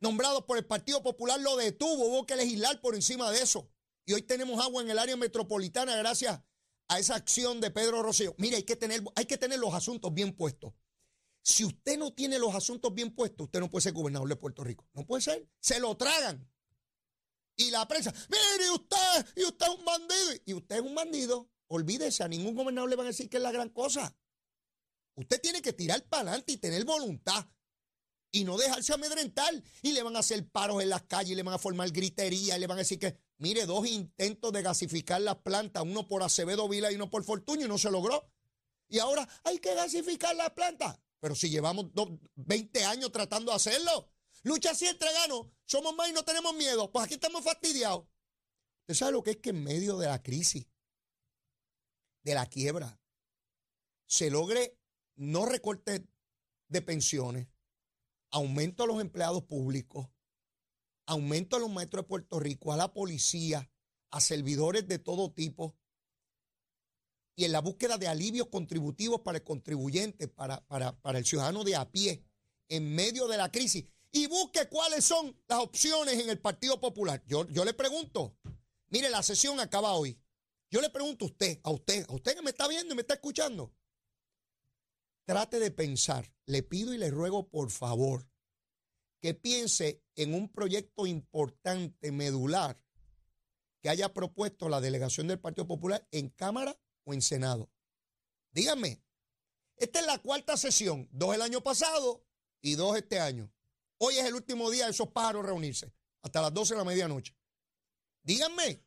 nombrados 0.00 0.44
por 0.44 0.56
el 0.56 0.64
Partido 0.64 1.02
Popular, 1.02 1.38
lo 1.40 1.56
detuvo. 1.56 2.06
Hubo 2.06 2.26
que 2.26 2.36
legislar 2.36 2.80
por 2.80 2.94
encima 2.94 3.30
de 3.30 3.42
eso. 3.42 3.70
Y 4.06 4.14
hoy 4.14 4.22
tenemos 4.22 4.64
agua 4.64 4.82
en 4.82 4.90
el 4.90 4.98
área 4.98 5.16
metropolitana 5.16 5.94
gracias 5.96 6.40
a 6.88 6.98
esa 6.98 7.14
acción 7.14 7.60
de 7.60 7.70
Pedro 7.70 8.02
Rosselló. 8.02 8.34
Mire, 8.38 8.56
hay 8.56 8.62
que 8.62 8.76
tener, 8.76 9.02
hay 9.14 9.26
que 9.26 9.36
tener 9.36 9.58
los 9.58 9.74
asuntos 9.74 10.12
bien 10.14 10.34
puestos. 10.34 10.72
Si 11.42 11.64
usted 11.64 11.98
no 11.98 12.14
tiene 12.14 12.38
los 12.38 12.54
asuntos 12.54 12.94
bien 12.94 13.14
puestos, 13.14 13.44
usted 13.44 13.60
no 13.60 13.70
puede 13.70 13.82
ser 13.82 13.92
gobernador 13.92 14.28
de 14.28 14.36
Puerto 14.36 14.64
Rico. 14.64 14.88
No 14.94 15.04
puede 15.06 15.22
ser. 15.22 15.46
Se 15.60 15.78
lo 15.78 15.96
tragan. 15.96 16.50
Y 17.58 17.72
la 17.72 17.86
prensa, 17.88 18.14
mire 18.30 18.70
usted, 18.70 19.26
y 19.34 19.44
usted 19.44 19.66
es 19.66 19.74
un 19.74 19.84
bandido. 19.84 20.42
Y 20.46 20.54
usted 20.54 20.76
es 20.76 20.82
un 20.82 20.94
bandido. 20.94 21.50
Olvídese, 21.66 22.22
a 22.22 22.28
ningún 22.28 22.54
gobernador 22.54 22.88
le 22.88 22.94
van 22.94 23.06
a 23.06 23.10
decir 23.10 23.28
que 23.28 23.36
es 23.36 23.42
la 23.42 23.50
gran 23.50 23.68
cosa. 23.70 24.16
Usted 25.16 25.40
tiene 25.40 25.60
que 25.60 25.72
tirar 25.72 26.04
para 26.04 26.30
adelante 26.30 26.52
y 26.52 26.58
tener 26.58 26.84
voluntad. 26.84 27.46
Y 28.30 28.44
no 28.44 28.56
dejarse 28.56 28.94
amedrentar. 28.94 29.52
Y 29.82 29.90
le 29.90 30.04
van 30.04 30.14
a 30.14 30.20
hacer 30.20 30.48
paros 30.48 30.80
en 30.80 30.88
las 30.88 31.02
calles, 31.02 31.32
y 31.32 31.34
le 31.34 31.42
van 31.42 31.54
a 31.54 31.58
formar 31.58 31.90
gritería, 31.90 32.56
y 32.56 32.60
le 32.60 32.68
van 32.68 32.78
a 32.78 32.82
decir 32.82 33.00
que, 33.00 33.18
mire, 33.38 33.66
dos 33.66 33.88
intentos 33.88 34.52
de 34.52 34.62
gasificar 34.62 35.20
las 35.20 35.38
plantas, 35.38 35.82
uno 35.82 36.06
por 36.06 36.22
Acevedo 36.22 36.68
Vila 36.68 36.92
y 36.92 36.94
uno 36.94 37.10
por 37.10 37.24
Fortuño, 37.24 37.66
y 37.66 37.68
no 37.68 37.76
se 37.76 37.90
logró. 37.90 38.30
Y 38.88 39.00
ahora 39.00 39.28
hay 39.42 39.58
que 39.58 39.74
gasificar 39.74 40.36
las 40.36 40.50
plantas. 40.50 40.96
Pero 41.18 41.34
si 41.34 41.50
llevamos 41.50 41.86
20 42.36 42.84
años 42.84 43.10
tratando 43.10 43.50
de 43.50 43.56
hacerlo. 43.56 44.08
Lucha 44.48 44.74
si 44.74 44.86
entregano, 44.86 45.52
somos 45.66 45.94
más 45.94 46.08
y 46.08 46.12
no 46.14 46.24
tenemos 46.24 46.54
miedo. 46.54 46.90
Pues 46.90 47.04
aquí 47.04 47.14
estamos 47.14 47.44
fastidiados. 47.44 48.06
¿Usted 48.80 48.94
sabe 48.94 49.12
lo 49.12 49.22
que 49.22 49.32
es 49.32 49.36
que 49.36 49.50
en 49.50 49.62
medio 49.62 49.98
de 49.98 50.06
la 50.06 50.22
crisis, 50.22 50.66
de 52.24 52.34
la 52.34 52.46
quiebra, 52.46 52.98
se 54.06 54.30
logre 54.30 54.78
no 55.16 55.44
recorte 55.44 56.08
de 56.68 56.80
pensiones, 56.80 57.46
aumento 58.30 58.84
a 58.84 58.86
los 58.86 59.02
empleados 59.02 59.44
públicos, 59.44 60.08
aumento 61.04 61.56
a 61.56 61.60
los 61.60 61.68
maestros 61.68 62.04
de 62.04 62.08
Puerto 62.08 62.40
Rico, 62.40 62.72
a 62.72 62.78
la 62.78 62.94
policía, 62.94 63.70
a 64.10 64.20
servidores 64.20 64.88
de 64.88 64.98
todo 64.98 65.30
tipo, 65.30 65.76
y 67.36 67.44
en 67.44 67.52
la 67.52 67.60
búsqueda 67.60 67.98
de 67.98 68.08
alivios 68.08 68.48
contributivos 68.48 69.20
para 69.20 69.36
el 69.36 69.44
contribuyente, 69.44 70.26
para, 70.26 70.66
para, 70.68 70.98
para 71.02 71.18
el 71.18 71.26
ciudadano 71.26 71.64
de 71.64 71.76
a 71.76 71.90
pie, 71.90 72.24
en 72.68 72.94
medio 72.94 73.28
de 73.28 73.36
la 73.36 73.52
crisis 73.52 73.84
y 74.18 74.26
busque 74.26 74.68
cuáles 74.68 75.04
son 75.04 75.36
las 75.48 75.60
opciones 75.60 76.18
en 76.18 76.28
el 76.28 76.38
Partido 76.38 76.80
Popular. 76.80 77.22
Yo, 77.26 77.46
yo 77.48 77.64
le 77.64 77.72
pregunto, 77.72 78.36
mire, 78.88 79.10
la 79.10 79.22
sesión 79.22 79.60
acaba 79.60 79.92
hoy. 79.92 80.20
Yo 80.70 80.80
le 80.80 80.90
pregunto 80.90 81.24
a 81.24 81.28
usted, 81.28 81.60
a 81.62 81.70
usted, 81.70 82.04
a 82.08 82.14
usted 82.14 82.34
que 82.34 82.42
me 82.42 82.50
está 82.50 82.68
viendo 82.68 82.92
y 82.92 82.96
me 82.96 83.02
está 83.02 83.14
escuchando. 83.14 83.74
Trate 85.24 85.58
de 85.58 85.70
pensar, 85.70 86.32
le 86.46 86.62
pido 86.62 86.92
y 86.92 86.98
le 86.98 87.10
ruego 87.10 87.48
por 87.48 87.70
favor 87.70 88.28
que 89.20 89.34
piense 89.34 90.02
en 90.14 90.34
un 90.34 90.48
proyecto 90.48 91.06
importante, 91.06 92.12
medular, 92.12 92.80
que 93.80 93.88
haya 93.88 94.12
propuesto 94.12 94.68
la 94.68 94.80
delegación 94.80 95.28
del 95.28 95.40
Partido 95.40 95.66
Popular 95.66 96.06
en 96.10 96.28
Cámara 96.30 96.78
o 97.04 97.14
en 97.14 97.22
Senado. 97.22 97.70
Díganme, 98.52 99.02
esta 99.76 100.00
es 100.00 100.06
la 100.06 100.18
cuarta 100.18 100.56
sesión, 100.56 101.08
dos 101.12 101.34
el 101.34 101.42
año 101.42 101.62
pasado 101.62 102.24
y 102.60 102.74
dos 102.74 102.96
este 102.96 103.20
año. 103.20 103.52
Hoy 103.98 104.16
es 104.16 104.24
el 104.24 104.34
último 104.34 104.70
día 104.70 104.84
de 104.84 104.92
esos 104.92 105.08
pájaros 105.08 105.44
reunirse, 105.44 105.92
hasta 106.22 106.40
las 106.40 106.54
12 106.54 106.74
de 106.74 106.78
la 106.78 106.84
medianoche. 106.84 107.36
Díganme, 108.22 108.84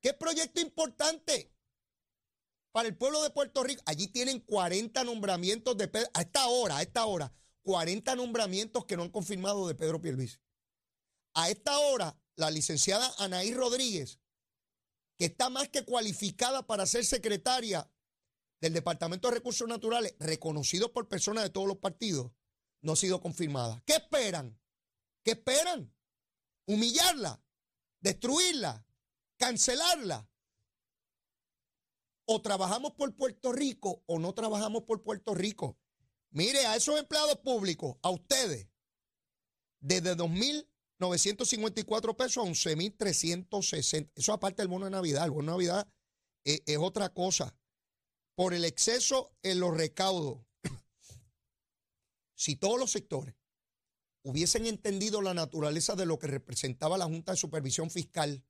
¿qué 0.00 0.12
proyecto 0.12 0.60
importante 0.60 1.50
para 2.70 2.88
el 2.88 2.96
pueblo 2.96 3.22
de 3.22 3.30
Puerto 3.30 3.62
Rico? 3.62 3.82
Allí 3.86 4.08
tienen 4.08 4.40
40 4.40 5.02
nombramientos 5.04 5.76
de 5.78 5.88
Pedro, 5.88 6.10
a 6.12 6.20
esta 6.20 6.46
hora, 6.46 6.76
a 6.76 6.82
esta 6.82 7.06
hora, 7.06 7.32
40 7.62 8.14
nombramientos 8.16 8.84
que 8.84 8.96
no 8.96 9.04
han 9.04 9.10
confirmado 9.10 9.66
de 9.66 9.74
Pedro 9.74 10.02
Pierluisi. 10.02 10.38
A 11.32 11.48
esta 11.48 11.78
hora, 11.78 12.18
la 12.36 12.50
licenciada 12.50 13.12
Anaí 13.18 13.54
Rodríguez, 13.54 14.20
que 15.16 15.26
está 15.26 15.48
más 15.48 15.70
que 15.70 15.84
cualificada 15.84 16.66
para 16.66 16.84
ser 16.84 17.04
secretaria 17.06 17.90
del 18.60 18.74
Departamento 18.74 19.28
de 19.28 19.34
Recursos 19.34 19.66
Naturales, 19.66 20.14
reconocido 20.18 20.92
por 20.92 21.08
personas 21.08 21.44
de 21.44 21.50
todos 21.50 21.66
los 21.66 21.78
partidos, 21.78 22.32
no 22.84 22.92
ha 22.92 22.96
sido 22.96 23.20
confirmada. 23.20 23.82
¿Qué 23.86 23.94
esperan? 23.94 24.60
¿Qué 25.24 25.32
esperan? 25.32 25.92
Humillarla, 26.66 27.42
destruirla, 28.00 28.86
cancelarla. 29.38 30.28
O 32.26 32.42
trabajamos 32.42 32.92
por 32.92 33.16
Puerto 33.16 33.52
Rico 33.52 34.02
o 34.06 34.18
no 34.18 34.34
trabajamos 34.34 34.84
por 34.84 35.02
Puerto 35.02 35.34
Rico. 35.34 35.78
Mire, 36.30 36.66
a 36.66 36.76
esos 36.76 36.98
empleados 36.98 37.38
públicos, 37.38 37.96
a 38.02 38.10
ustedes, 38.10 38.68
desde 39.80 40.16
2.954 40.16 42.16
pesos 42.16 42.46
a 42.46 42.50
11.360. 42.50 44.10
Eso 44.14 44.32
aparte 44.32 44.62
del 44.62 44.68
bono 44.68 44.86
de 44.86 44.90
Navidad. 44.90 45.24
El 45.24 45.30
bono 45.30 45.52
de 45.52 45.52
Navidad 45.52 45.88
es, 46.44 46.62
es 46.66 46.78
otra 46.78 47.14
cosa. 47.14 47.56
Por 48.34 48.52
el 48.52 48.64
exceso 48.64 49.32
en 49.42 49.60
los 49.60 49.76
recaudos 49.76 50.40
si 52.34 52.56
todos 52.56 52.78
los 52.78 52.90
sectores 52.90 53.34
hubiesen 54.22 54.66
entendido 54.66 55.20
la 55.22 55.34
naturaleza 55.34 55.94
de 55.94 56.06
lo 56.06 56.18
que 56.18 56.26
representaba 56.26 56.98
la 56.98 57.04
Junta 57.04 57.32
de 57.32 57.38
Supervisión 57.38 57.90
Fiscal, 57.90 58.42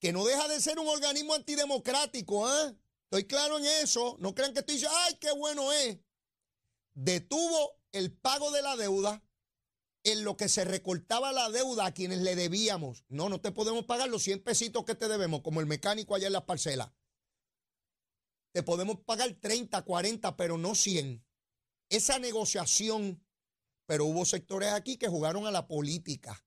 que 0.00 0.12
no 0.12 0.24
deja 0.24 0.48
de 0.48 0.60
ser 0.60 0.78
un 0.78 0.88
organismo 0.88 1.34
antidemocrático, 1.34 2.48
¿eh? 2.50 2.76
Estoy 3.04 3.24
claro 3.24 3.58
en 3.58 3.66
eso. 3.82 4.16
No 4.18 4.34
crean 4.34 4.52
que 4.52 4.60
estoy 4.60 4.74
diciendo, 4.74 4.96
ay, 5.06 5.16
qué 5.20 5.32
bueno 5.32 5.72
es. 5.72 5.98
Detuvo 6.94 7.78
el 7.92 8.12
pago 8.12 8.50
de 8.50 8.62
la 8.62 8.76
deuda 8.76 9.22
en 10.02 10.24
lo 10.24 10.36
que 10.36 10.48
se 10.48 10.64
recortaba 10.64 11.32
la 11.32 11.50
deuda 11.50 11.86
a 11.86 11.94
quienes 11.94 12.20
le 12.20 12.34
debíamos. 12.34 13.04
No, 13.08 13.28
no 13.28 13.40
te 13.40 13.52
podemos 13.52 13.84
pagar 13.84 14.08
los 14.08 14.22
100 14.22 14.42
pesitos 14.42 14.84
que 14.84 14.94
te 14.94 15.08
debemos, 15.08 15.42
como 15.42 15.60
el 15.60 15.66
mecánico 15.66 16.14
allá 16.14 16.26
en 16.26 16.32
las 16.32 16.44
parcelas. 16.44 16.90
Te 18.52 18.62
podemos 18.62 19.00
pagar 19.00 19.34
30, 19.34 19.82
40, 19.82 20.36
pero 20.36 20.58
no 20.58 20.74
100 20.74 21.24
esa 21.88 22.18
negociación, 22.18 23.24
pero 23.86 24.06
hubo 24.06 24.24
sectores 24.24 24.72
aquí 24.72 24.96
que 24.96 25.08
jugaron 25.08 25.46
a 25.46 25.50
la 25.50 25.68
política 25.68 26.44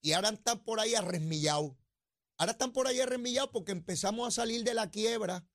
y 0.00 0.12
ahora 0.12 0.30
están 0.30 0.64
por 0.64 0.80
ahí 0.80 0.94
arremmillados. 0.94 1.72
Ahora 2.36 2.52
están 2.52 2.72
por 2.72 2.86
ahí 2.86 3.00
arremillados 3.00 3.50
porque 3.52 3.72
empezamos 3.72 4.26
a 4.26 4.30
salir 4.30 4.64
de 4.64 4.74
la 4.74 4.90
quiebra. 4.90 5.46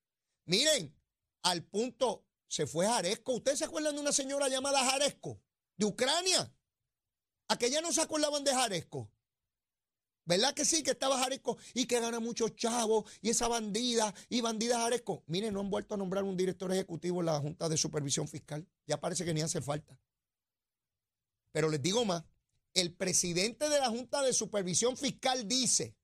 Miren, 0.45 0.95
al 1.41 1.63
punto 1.63 2.25
se 2.47 2.67
fue 2.67 2.87
Jaresco. 2.87 3.33
¿Ustedes 3.33 3.59
se 3.59 3.65
acuerdan 3.65 3.95
de 3.95 4.01
una 4.01 4.11
señora 4.11 4.47
llamada 4.47 4.83
Jaresco? 4.89 5.41
De 5.77 5.85
Ucrania. 5.85 6.53
Aquella 7.47 7.81
no 7.81 7.91
se 7.91 8.01
acordaban 8.01 8.43
de 8.43 8.53
Jaresco. 8.53 9.11
¿Verdad 10.25 10.55
que 10.55 10.65
sí? 10.65 10.81
Que 10.81 10.91
estaba 10.91 11.19
Jaresco 11.19 11.57
y 11.73 11.85
que 11.85 11.99
gana 11.99 12.19
muchos 12.19 12.55
chavos 12.55 13.09
y 13.21 13.29
esa 13.29 13.47
bandida 13.47 14.13
y 14.27 14.41
bandida 14.41 14.79
Jaresco. 14.79 15.23
Miren, 15.27 15.53
no 15.53 15.59
han 15.59 15.69
vuelto 15.69 15.93
a 15.93 15.97
nombrar 15.97 16.23
un 16.23 16.35
director 16.35 16.71
ejecutivo 16.73 17.19
en 17.19 17.27
la 17.27 17.39
Junta 17.39 17.69
de 17.69 17.77
Supervisión 17.77 18.27
Fiscal. 18.27 18.67
Ya 18.87 18.99
parece 18.99 19.23
que 19.23 19.33
ni 19.33 19.41
hace 19.41 19.61
falta. 19.61 19.97
Pero 21.51 21.69
les 21.69 21.81
digo 21.81 22.03
más, 22.05 22.23
el 22.73 22.93
presidente 22.93 23.69
de 23.69 23.79
la 23.79 23.89
Junta 23.89 24.23
de 24.23 24.33
Supervisión 24.33 24.97
Fiscal 24.97 25.47
dice 25.47 25.95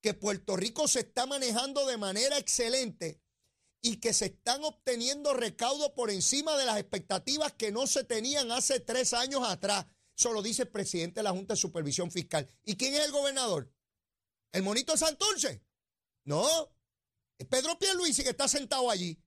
que 0.00 0.14
Puerto 0.14 0.56
Rico 0.56 0.88
se 0.88 1.00
está 1.00 1.26
manejando 1.26 1.86
de 1.86 1.98
manera 1.98 2.38
excelente 2.38 3.20
y 3.82 3.96
que 3.96 4.14
se 4.14 4.26
están 4.26 4.64
obteniendo 4.64 5.34
recaudos 5.34 5.90
por 5.90 6.10
encima 6.10 6.56
de 6.56 6.64
las 6.64 6.78
expectativas 6.78 7.52
que 7.52 7.70
no 7.70 7.86
se 7.86 8.02
tenían 8.04 8.50
hace 8.50 8.80
tres 8.80 9.12
años 9.12 9.42
atrás. 9.44 9.86
Eso 10.22 10.32
lo 10.32 10.40
dice 10.40 10.62
el 10.62 10.68
presidente 10.68 11.18
de 11.18 11.24
la 11.24 11.32
Junta 11.32 11.54
de 11.54 11.58
Supervisión 11.58 12.12
Fiscal. 12.12 12.48
¿Y 12.62 12.76
quién 12.76 12.94
es 12.94 13.00
el 13.00 13.10
gobernador? 13.10 13.74
¿El 14.52 14.62
monito 14.62 14.96
Santurce? 14.96 15.64
No, 16.22 16.46
es 17.36 17.46
Pedro 17.48 17.76
Pierluisi 17.76 18.22
que 18.22 18.28
está 18.28 18.46
sentado 18.46 18.88
allí, 18.88 19.20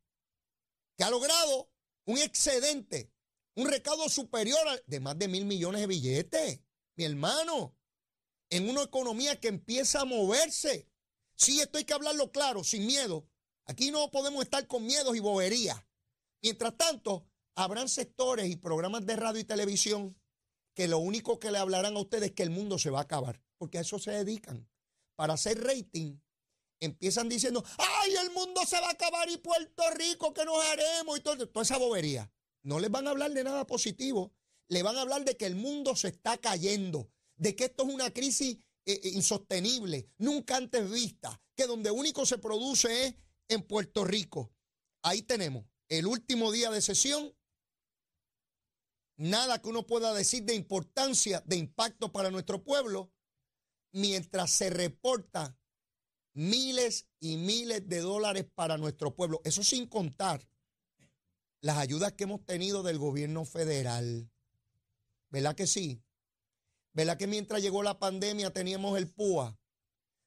que 0.95 1.03
ha 1.03 1.09
logrado 1.09 1.69
un 2.05 2.17
excedente, 2.19 3.11
un 3.55 3.67
recaudo 3.67 4.07
superior 4.07 4.65
de 4.87 5.01
más 5.01 5.19
de 5.19 5.27
mil 5.27 5.43
millones 5.43 5.81
de 5.81 5.87
billetes, 5.87 6.61
mi 6.95 7.03
hermano, 7.03 7.75
en 8.49 8.69
una 8.69 8.83
economía 8.83 9.37
que 9.37 9.49
empieza 9.49 9.99
a 9.99 10.05
moverse. 10.05 10.89
Sí, 11.35 11.59
esto 11.59 11.77
hay 11.77 11.83
que 11.83 11.93
hablarlo 11.93 12.31
claro, 12.31 12.63
sin 12.63 12.85
miedo. 12.85 13.27
Aquí 13.65 13.91
no 13.91 14.09
podemos 14.11 14.45
estar 14.45 14.65
con 14.65 14.85
miedos 14.85 15.13
y 15.13 15.19
boberías. 15.19 15.77
Mientras 16.41 16.77
tanto, 16.77 17.27
habrán 17.53 17.89
sectores 17.89 18.49
y 18.49 18.55
programas 18.55 19.05
de 19.05 19.17
radio 19.17 19.41
y 19.41 19.43
televisión 19.43 20.17
que 20.75 20.88
lo 20.88 21.00
único 21.00 21.39
que 21.39 21.51
le 21.51 21.58
hablarán 21.58 21.96
a 21.96 22.00
ustedes 22.00 22.29
es 22.29 22.36
que 22.36 22.44
el 22.44 22.51
mundo 22.51 22.77
se 22.77 22.89
va 22.89 23.00
a 23.00 23.03
acabar, 23.03 23.41
porque 23.58 23.77
a 23.79 23.82
eso 23.82 23.98
se 23.98 24.12
dedican. 24.12 24.70
Para 25.15 25.34
hacer 25.34 25.63
rating, 25.63 26.20
empiezan 26.82 27.29
diciendo, 27.29 27.63
ay, 27.77 28.15
el 28.15 28.32
mundo 28.32 28.62
se 28.67 28.79
va 28.79 28.89
a 28.89 28.91
acabar 28.91 29.29
y 29.29 29.38
Puerto 29.38 29.84
Rico, 29.91 30.34
¿qué 30.34 30.44
nos 30.44 30.63
haremos? 30.65 31.17
Y 31.17 31.22
todo, 31.22 31.48
toda 31.48 31.63
esa 31.63 31.77
bobería. 31.77 32.29
No 32.62 32.79
les 32.79 32.91
van 32.91 33.08
a 33.08 33.12
hablar 33.12 33.32
de 33.32 33.44
nada 33.44 33.65
positivo, 33.65 34.34
le 34.67 34.84
van 34.84 34.98
a 34.98 35.01
hablar 35.01 35.24
de 35.24 35.38
que 35.38 35.46
el 35.46 35.55
mundo 35.55 35.96
se 35.96 36.10
está 36.10 36.38
cayendo, 36.38 37.10
de 37.38 37.55
que 37.55 37.65
esto 37.65 37.88
es 37.88 37.94
una 37.94 38.12
crisis 38.12 38.58
eh, 38.86 39.00
eh, 39.01 39.10
insostenible, 39.13 40.10
nunca 40.17 40.58
antes 40.58 40.91
vista, 40.91 41.41
que 41.55 41.67
donde 41.67 41.91
único 41.91 42.25
se 42.25 42.38
produce 42.38 43.05
es 43.05 43.15
en 43.48 43.62
Puerto 43.62 44.03
Rico. 44.03 44.51
Ahí 45.03 45.22
tenemos 45.22 45.65
el 45.88 46.08
último 46.08 46.51
día 46.51 46.70
de 46.72 46.82
sesión 46.82 47.34
nada 49.17 49.62
que 49.62 49.69
uno 49.69 49.86
pueda 49.86 50.13
decir 50.13 50.43
de 50.43 50.55
importancia, 50.55 51.41
de 51.45 51.57
impacto 51.57 52.12
para 52.12 52.31
nuestro 52.31 52.63
pueblo, 52.63 53.12
mientras 53.91 54.51
se 54.51 54.69
reporta 54.69 55.57
miles 56.34 57.07
y 57.19 57.38
miles 57.38 57.88
de 57.88 58.01
dólares 58.01 58.45
para 58.53 58.77
nuestro 58.77 59.15
pueblo. 59.15 59.41
Eso 59.45 59.63
sin 59.63 59.88
contar 59.88 60.48
las 61.62 61.77
ayudas 61.77 62.13
que 62.13 62.25
hemos 62.25 62.45
tenido 62.45 62.84
del 62.84 63.00
gobierno 63.00 63.45
federal. 63.45 64.29
¿Verdad 65.29 65.55
que 65.55 65.65
sí? 65.65 66.01
¿Verdad 66.93 67.17
que 67.17 67.27
mientras 67.27 67.62
llegó 67.62 67.84
la 67.84 68.00
pandemia 68.00 68.51
teníamos 68.51 68.98
el 68.98 69.10
PUA? 69.10 69.57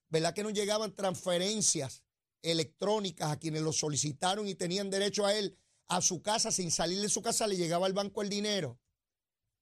¿Verdad 0.08 0.34
que 0.34 0.42
nos 0.42 0.54
llegaban 0.54 0.94
transferencias 0.94 2.02
electrónicas 2.42 3.30
a 3.30 3.38
quienes 3.38 3.62
lo 3.62 3.72
solicitaron 3.72 4.48
y 4.48 4.54
tenían 4.54 4.90
derecho 4.90 5.26
a 5.26 5.34
él 5.34 5.58
a 5.88 6.00
su 6.02 6.22
casa, 6.22 6.52
sin 6.52 6.70
salir 6.70 7.00
de 7.00 7.08
su 7.08 7.22
casa, 7.22 7.46
le 7.46 7.56
llegaba 7.56 7.86
al 7.86 7.94
banco 7.94 8.22
el 8.22 8.28
dinero. 8.28 8.78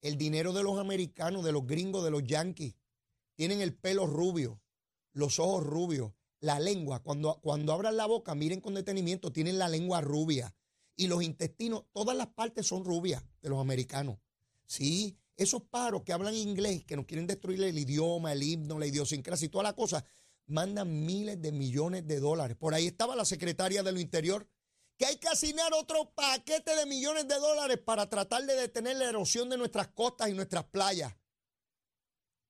El 0.02 0.18
dinero 0.18 0.52
de 0.52 0.62
los 0.62 0.78
americanos, 0.78 1.44
de 1.44 1.52
los 1.52 1.66
gringos, 1.66 2.04
de 2.04 2.10
los 2.10 2.24
yanquis. 2.24 2.74
Tienen 3.34 3.60
el 3.60 3.74
pelo 3.74 4.06
rubio, 4.06 4.60
los 5.12 5.38
ojos 5.38 5.64
rubios, 5.64 6.12
la 6.40 6.58
lengua. 6.58 7.02
Cuando, 7.02 7.40
cuando 7.40 7.72
abran 7.72 7.96
la 7.96 8.06
boca, 8.06 8.34
miren 8.34 8.60
con 8.60 8.74
detenimiento, 8.74 9.32
tienen 9.32 9.58
la 9.58 9.68
lengua 9.68 10.00
rubia. 10.00 10.54
Y 10.96 11.06
los 11.06 11.22
intestinos, 11.22 11.84
todas 11.92 12.16
las 12.16 12.28
partes 12.28 12.66
son 12.66 12.84
rubias 12.84 13.22
de 13.40 13.48
los 13.48 13.60
americanos. 13.60 14.18
Sí, 14.66 15.16
esos 15.36 15.62
paros 15.62 16.02
que 16.02 16.12
hablan 16.12 16.34
inglés, 16.34 16.84
que 16.84 16.96
nos 16.96 17.06
quieren 17.06 17.26
destruir 17.26 17.62
el 17.62 17.78
idioma, 17.78 18.32
el 18.32 18.42
himno, 18.42 18.78
la 18.78 18.86
idiosincrasia 18.86 19.46
y 19.46 19.50
toda 19.50 19.64
la 19.64 19.74
cosa, 19.74 20.04
mandan 20.46 21.04
miles 21.04 21.40
de 21.40 21.52
millones 21.52 22.06
de 22.06 22.18
dólares. 22.18 22.56
Por 22.56 22.74
ahí 22.74 22.86
estaba 22.86 23.14
la 23.14 23.24
secretaria 23.24 23.82
de 23.82 23.92
lo 23.92 24.00
Interior 24.00 24.48
que 24.96 25.06
hay 25.06 25.16
que 25.18 25.28
asignar 25.28 25.72
otro 25.74 26.12
paquete 26.14 26.74
de 26.74 26.86
millones 26.86 27.28
de 27.28 27.34
dólares 27.34 27.78
para 27.84 28.08
tratar 28.08 28.44
de 28.44 28.54
detener 28.54 28.96
la 28.96 29.08
erosión 29.08 29.48
de 29.50 29.58
nuestras 29.58 29.88
costas 29.88 30.28
y 30.28 30.32
nuestras 30.32 30.64
playas. 30.64 31.14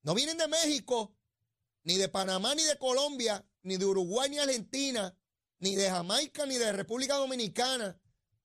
No 0.03 0.15
vienen 0.15 0.39
de 0.39 0.47
México, 0.47 1.17
ni 1.83 1.97
de 1.97 2.09
Panamá, 2.09 2.55
ni 2.55 2.63
de 2.63 2.79
Colombia, 2.79 3.45
ni 3.63 3.77
de 3.77 3.85
Uruguay, 3.85 4.31
ni 4.31 4.39
Argentina, 4.39 5.17
ni 5.59 5.75
de 5.75 5.91
Jamaica, 5.91 6.47
ni 6.47 6.57
de 6.57 6.73
República 6.73 7.17
Dominicana. 7.17 8.01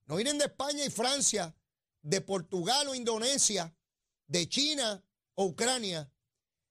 No 0.07 0.15
vienen 0.15 0.39
de 0.39 0.45
España 0.45 0.83
y 0.83 0.89
Francia, 0.89 1.55
de 2.01 2.21
Portugal 2.21 2.87
o 2.87 2.95
Indonesia, 2.95 3.75
de 4.25 4.49
China 4.49 5.03
o 5.35 5.45
Ucrania. 5.45 6.11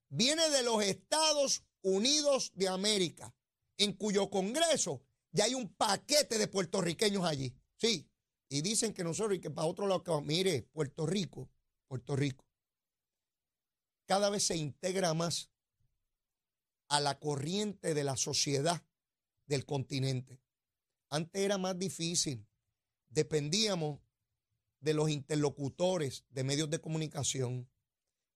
Viene 0.08 0.50
de 0.50 0.64
los 0.64 0.82
Estados 0.82 1.62
Unidos 1.82 2.50
de 2.54 2.68
América, 2.68 3.32
en 3.76 3.92
cuyo 3.92 4.28
Congreso 4.28 5.04
ya 5.32 5.44
hay 5.44 5.54
un 5.54 5.68
paquete 5.74 6.38
de 6.38 6.48
puertorriqueños 6.48 7.24
allí. 7.24 7.54
Sí. 7.76 8.08
Y 8.48 8.62
dicen 8.62 8.92
que 8.92 9.04
nosotros 9.04 9.36
y 9.36 9.40
que 9.40 9.50
para 9.50 9.68
otro 9.68 9.86
lado, 9.86 10.20
mire, 10.22 10.62
Puerto 10.72 11.06
Rico, 11.06 11.48
Puerto 11.86 12.16
Rico, 12.16 12.44
cada 14.06 14.28
vez 14.28 14.44
se 14.44 14.56
integra 14.56 15.14
más 15.14 15.50
a 16.88 16.98
la 16.98 17.20
corriente 17.20 17.94
de 17.94 18.02
la 18.02 18.16
sociedad 18.16 18.84
del 19.46 19.64
continente. 19.64 20.42
Antes 21.08 21.42
era 21.42 21.58
más 21.58 21.78
difícil. 21.78 22.44
Dependíamos 23.08 24.00
de 24.80 24.94
los 24.94 25.10
interlocutores 25.10 26.24
de 26.30 26.42
medios 26.42 26.70
de 26.70 26.80
comunicación 26.80 27.70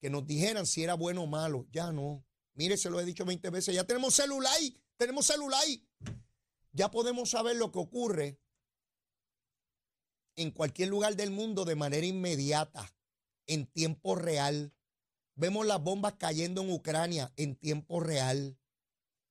que 0.00 0.11
nos 0.11 0.26
dijeran 0.26 0.66
si 0.66 0.85
era 0.85 0.94
bueno 0.94 1.22
o 1.22 1.26
malo. 1.26 1.66
Ya 1.72 1.90
no. 1.90 2.24
Mire, 2.54 2.76
se 2.76 2.90
lo 2.90 3.00
he 3.00 3.04
dicho 3.04 3.24
20 3.24 3.50
veces. 3.50 3.74
Ya 3.74 3.85
tenemos 3.85 4.14
celular. 4.14 4.57
Tenemos 4.96 5.26
celular 5.26 5.64
ya 6.74 6.90
podemos 6.90 7.30
saber 7.30 7.56
lo 7.56 7.70
que 7.70 7.78
ocurre 7.78 8.40
en 10.37 10.50
cualquier 10.50 10.88
lugar 10.88 11.14
del 11.14 11.30
mundo 11.30 11.64
de 11.64 11.76
manera 11.76 12.04
inmediata, 12.04 12.92
en 13.46 13.66
tiempo 13.66 14.16
real. 14.16 14.74
Vemos 15.37 15.66
las 15.66 15.80
bombas 15.80 16.14
cayendo 16.18 16.62
en 16.62 16.72
Ucrania 16.72 17.32
en 17.37 17.54
tiempo 17.54 18.00
real. 18.00 18.58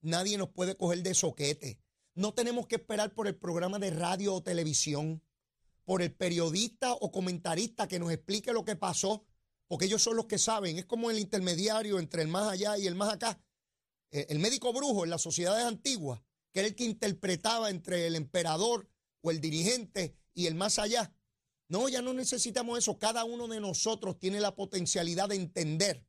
Nadie 0.01 0.37
nos 0.37 0.49
puede 0.49 0.77
coger 0.77 1.03
de 1.03 1.13
soquete. 1.13 1.81
No 2.15 2.33
tenemos 2.33 2.65
que 2.67 2.75
esperar 2.75 3.13
por 3.13 3.27
el 3.27 3.35
programa 3.35 3.77
de 3.77 3.91
radio 3.91 4.35
o 4.35 4.43
televisión, 4.43 5.21
por 5.83 6.01
el 6.01 6.13
periodista 6.13 6.93
o 6.93 7.11
comentarista 7.11 7.89
que 7.89 7.99
nos 7.99 8.13
explique 8.13 8.53
lo 8.53 8.63
que 8.63 8.77
pasó, 8.77 9.25
porque 9.67 9.85
ellos 9.85 10.01
son 10.01 10.15
los 10.15 10.27
que 10.27 10.37
saben. 10.37 10.77
Es 10.77 10.85
como 10.85 11.11
el 11.11 11.19
intermediario 11.19 11.99
entre 11.99 12.21
el 12.21 12.29
más 12.29 12.47
allá 12.47 12.77
y 12.77 12.87
el 12.87 12.95
más 12.95 13.11
acá. 13.11 13.41
Eh, 14.11 14.27
el 14.29 14.39
médico 14.39 14.71
brujo 14.71 15.03
en 15.03 15.09
las 15.09 15.21
sociedades 15.21 15.65
antiguas 15.65 16.21
que 16.53 16.59
era 16.59 16.69
el 16.69 16.75
que 16.75 16.85
interpretaba 16.85 17.69
entre 17.69 18.07
el 18.07 18.15
emperador 18.15 18.87
o 19.21 19.31
el 19.31 19.41
dirigente 19.41 20.15
y 20.33 20.45
el 20.47 20.55
más 20.55 20.79
allá. 20.79 21.11
No, 21.67 21.89
ya 21.89 22.01
no 22.01 22.13
necesitamos 22.13 22.77
eso. 22.77 22.99
Cada 22.99 23.25
uno 23.25 23.47
de 23.47 23.59
nosotros 23.59 24.19
tiene 24.19 24.39
la 24.39 24.55
potencialidad 24.55 25.29
de 25.29 25.35
entender, 25.35 26.05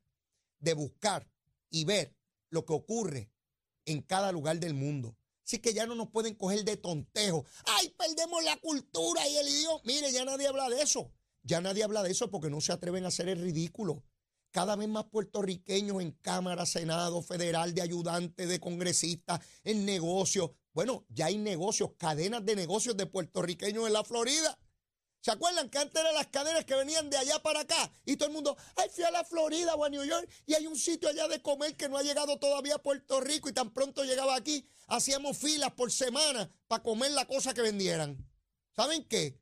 de 0.59 0.75
buscar 0.75 1.29
y 1.71 1.85
ver 1.85 2.15
lo 2.51 2.67
que 2.67 2.75
ocurre 2.75 3.31
en 3.87 4.03
cada 4.03 4.31
lugar 4.31 4.61
del 4.61 4.75
mundo. 4.75 5.17
Así 5.45 5.59
que 5.59 5.75
ya 5.75 5.87
no 5.87 5.95
nos 5.95 6.11
pueden 6.11 6.35
coger 6.35 6.65
de 6.65 6.77
tontejo. 6.77 7.45
¡Ay, 7.65 7.95
perdemos 7.99 8.45
la 8.45 8.57
cultura 8.59 9.27
y 9.29 9.37
el 9.37 9.49
idioma! 9.49 9.81
Mire, 9.85 10.13
ya 10.13 10.25
nadie 10.25 10.47
habla 10.47 10.69
de 10.69 10.83
eso. 10.83 11.11
Ya 11.43 11.61
nadie 11.61 11.85
habla 11.85 12.03
de 12.03 12.11
eso 12.11 12.31
porque 12.31 12.51
no 12.51 12.61
se 12.61 12.73
atreven 12.73 13.05
a 13.05 13.09
hacer 13.09 13.29
el 13.29 13.41
ridículo 13.41 14.03
cada 14.55 14.77
vez 14.77 14.89
más 14.89 15.07
puertorriqueños 15.07 16.01
en 16.01 16.13
Cámara, 16.13 16.65
Senado, 16.65 17.23
Federal, 17.23 17.75
de 17.75 17.83
ayudantes, 17.83 18.49
de 18.49 18.61
congresistas, 18.61 19.41
en 19.65 19.85
negocios. 19.85 20.53
Bueno, 20.73 21.05
ya 21.09 21.27
hay 21.27 21.39
negocios, 21.39 21.91
cadenas 21.99 22.45
de 22.47 22.55
negocios 22.55 22.97
de 22.97 23.07
puertorriqueños 23.07 23.85
en 23.85 23.93
la 23.93 24.05
Florida. 24.05 24.57
¿Se 25.21 25.33
acuerdan 25.33 25.69
que 25.71 25.79
antes 25.79 26.01
eran 26.01 26.15
las 26.15 26.29
cadenas 26.29 26.65
que 26.65 26.77
venían 26.77 27.11
de 27.11 27.17
allá 27.17 27.43
para 27.43 27.63
acá? 27.63 27.91
Y 28.05 28.15
todo 28.17 28.29
el 28.29 28.33
mundo, 28.33 28.57
ay, 28.77 28.89
fui 28.95 29.03
a 29.03 29.11
la 29.11 29.25
Florida 29.25 29.75
o 29.75 29.85
a 29.85 29.91
New 29.91 30.05
York 30.05 30.31
y 30.47 30.55
hay 30.55 30.69
un 30.69 30.77
sitio 30.77 31.09
allá 31.09 31.27
de 31.27 31.43
comer 31.43 31.77
que 31.77 31.89
no 31.89 31.99
ha 31.99 32.05
llegado 32.05 32.39
todavía 32.39 32.77
a 32.77 32.83
Puerto 32.83 33.21
Rico 33.21 33.49
y 33.49 33.53
tan 33.53 33.75
pronto 33.75 34.05
llegaba 34.05 34.37
aquí, 34.37 34.69
hacíamos 34.87 35.37
filas 35.37 35.73
por 35.73 35.91
semana 35.91 36.49
para 36.69 36.85
comer 36.85 37.11
la 37.11 37.27
cosa 37.27 37.55
que 37.55 37.63
vendieran. 37.63 38.25
¿Saben 38.77 39.03
qué? 39.09 39.37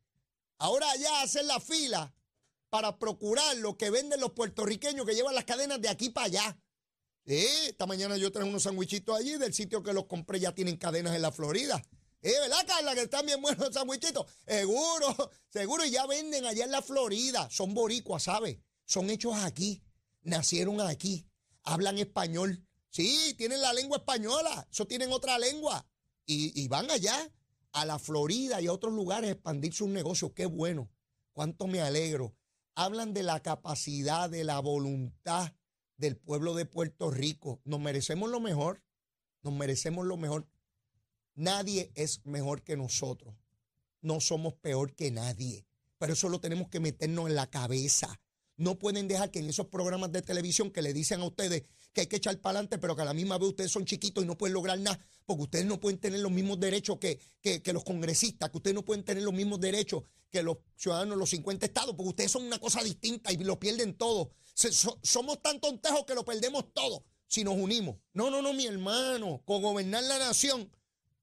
Ahora 0.57 0.91
allá 0.91 1.21
hacen 1.21 1.47
la 1.49 1.61
fila 1.61 2.15
para 2.73 2.99
procurar 2.99 3.55
lo 3.59 3.77
que 3.77 3.91
venden 3.91 4.19
los 4.19 4.33
puertorriqueños 4.33 5.05
que 5.05 5.15
llevan 5.15 5.35
las 5.35 5.45
cadenas 5.45 5.79
de 5.83 5.91
aquí 5.91 6.09
para 6.09 6.25
allá. 6.29 6.59
esta 7.27 7.85
mañana 7.85 8.17
yo 8.17 8.33
traje 8.33 8.49
unos 8.49 8.63
sandwichitos 8.63 9.15
allí 9.15 9.37
del 9.37 9.53
sitio 9.53 9.83
que 9.83 9.93
los 9.93 10.07
compré, 10.07 10.41
ya 10.41 10.55
tienen 10.55 10.79
cadenas 10.79 11.15
en 11.15 11.21
la 11.21 11.33
Florida. 11.33 11.83
¿Eh, 12.23 12.33
¿Verdad, 12.41 12.67
Carla? 12.67 12.95
Que 12.95 13.03
están 13.03 13.27
bien 13.27 13.43
buenos 13.43 13.67
los 13.67 13.75
sandwichitos. 13.75 14.25
Seguro, 14.47 15.31
seguro, 15.51 15.85
y 15.85 15.91
ya 15.91 16.07
venden 16.07 16.47
allá 16.47 16.65
en 16.65 16.71
la 16.71 16.81
Florida. 16.81 17.47
Son 17.51 17.75
boricuas, 17.75 18.23
¿sabes? 18.23 18.57
Son 18.87 19.11
hechos 19.11 19.37
aquí, 19.37 19.83
nacieron 20.23 20.81
aquí, 20.81 21.27
hablan 21.65 21.99
español, 21.99 22.67
Sí, 22.89 23.35
tienen 23.37 23.61
la 23.61 23.75
lengua 23.75 23.99
española, 23.99 24.67
eso 24.71 24.87
tienen 24.87 25.13
otra 25.13 25.39
lengua. 25.39 25.87
Y, 26.25 26.59
y 26.59 26.69
van 26.69 26.91
allá 26.91 27.31
a 27.73 27.85
la 27.85 27.99
Florida 27.99 28.63
y 28.63 28.67
a 28.67 28.73
otros 28.73 28.95
lugares 28.95 29.29
a 29.29 29.33
expandir 29.33 29.75
sus 29.75 29.89
negocios. 29.89 30.33
Qué 30.35 30.47
bueno, 30.47 30.91
cuánto 31.33 31.67
me 31.67 31.83
alegro. 31.83 32.35
Hablan 32.75 33.13
de 33.13 33.23
la 33.23 33.41
capacidad, 33.41 34.31
de 34.31 34.45
la 34.45 34.59
voluntad 34.61 35.53
del 35.97 36.17
pueblo 36.17 36.55
de 36.55 36.65
Puerto 36.65 37.11
Rico. 37.11 37.61
Nos 37.65 37.81
merecemos 37.81 38.31
lo 38.31 38.41
mejor, 38.41 38.83
nos 39.43 39.53
merecemos 39.55 40.07
lo 40.07 40.17
mejor. 40.17 40.49
Nadie 41.35 41.93
es 41.95 42.25
mejor 42.25 42.63
que 42.63 42.77
nosotros. 42.77 43.35
No 44.01 44.21
somos 44.21 44.55
peor 44.55 44.95
que 44.95 45.11
nadie. 45.11 45.67
Pero 45.99 46.15
eso 46.15 46.29
lo 46.29 46.41
tenemos 46.41 46.69
que 46.69 46.81
meternos 46.81 47.29
en 47.29 47.37
la 47.37 47.49
cabeza. 47.49 48.21
No 48.57 48.79
pueden 48.79 49.07
dejar 49.07 49.31
que 49.31 49.39
en 49.39 49.49
esos 49.49 49.67
programas 49.69 50.13
de 50.13 50.23
televisión 50.23 50.71
que 50.71 50.83
le 50.83 50.93
dicen 50.93 51.21
a 51.21 51.27
ustedes 51.27 51.65
que 51.93 52.03
hay 52.03 52.07
que 52.07 52.17
echar 52.17 52.39
para 52.41 52.59
adelante, 52.59 52.79
pero 52.79 52.97
que 52.97 53.03
a 53.03 53.05
la 53.05 53.15
misma 53.15 53.39
vez 53.39 53.51
ustedes 53.51 53.71
son 53.71 53.85
chiquitos 53.85 54.25
y 54.25 54.27
no 54.27 54.37
pueden 54.37 54.55
lograr 54.55 54.79
nada, 54.79 54.99
porque 55.27 55.43
ustedes 55.43 55.67
no 55.67 55.79
pueden 55.81 55.99
tener 55.99 56.21
los 56.21 56.33
mismos 56.33 56.59
derechos 56.59 56.99
que, 56.99 57.21
que, 57.41 57.73
los 57.73 57.85
congresistas, 57.85 58.51
que 58.51 58.57
ustedes 58.57 58.75
no 58.75 58.85
pueden 58.85 59.05
tener 59.05 59.23
los 59.23 59.35
mismos 59.35 59.61
derechos 59.61 60.05
que 60.31 60.43
los 60.43 60.59
ciudadanos 60.77 61.17
de 61.17 61.19
los 61.19 61.31
50 61.31 61.67
estados, 61.67 61.95
porque 61.95 62.09
ustedes 62.09 62.31
son 62.31 62.45
una 62.45 62.59
cosa 62.59 62.83
distinta 62.83 63.31
y 63.33 63.37
lo 63.37 63.61
pierden 63.61 63.95
todo. 63.95 64.31
somos 64.55 65.43
tan 65.43 65.61
tontejos 65.61 66.05
que 66.07 66.15
lo 66.15 66.25
perdemos 66.25 66.73
todo 66.73 67.05
si 67.27 67.45
nos 67.45 67.55
unimos. 67.55 67.97
No, 68.15 68.31
no, 68.31 68.41
no, 68.41 68.53
mi 68.55 68.67
hermano, 68.67 69.43
cogobernar 69.45 70.03
la 70.05 70.19
nación, 70.19 70.71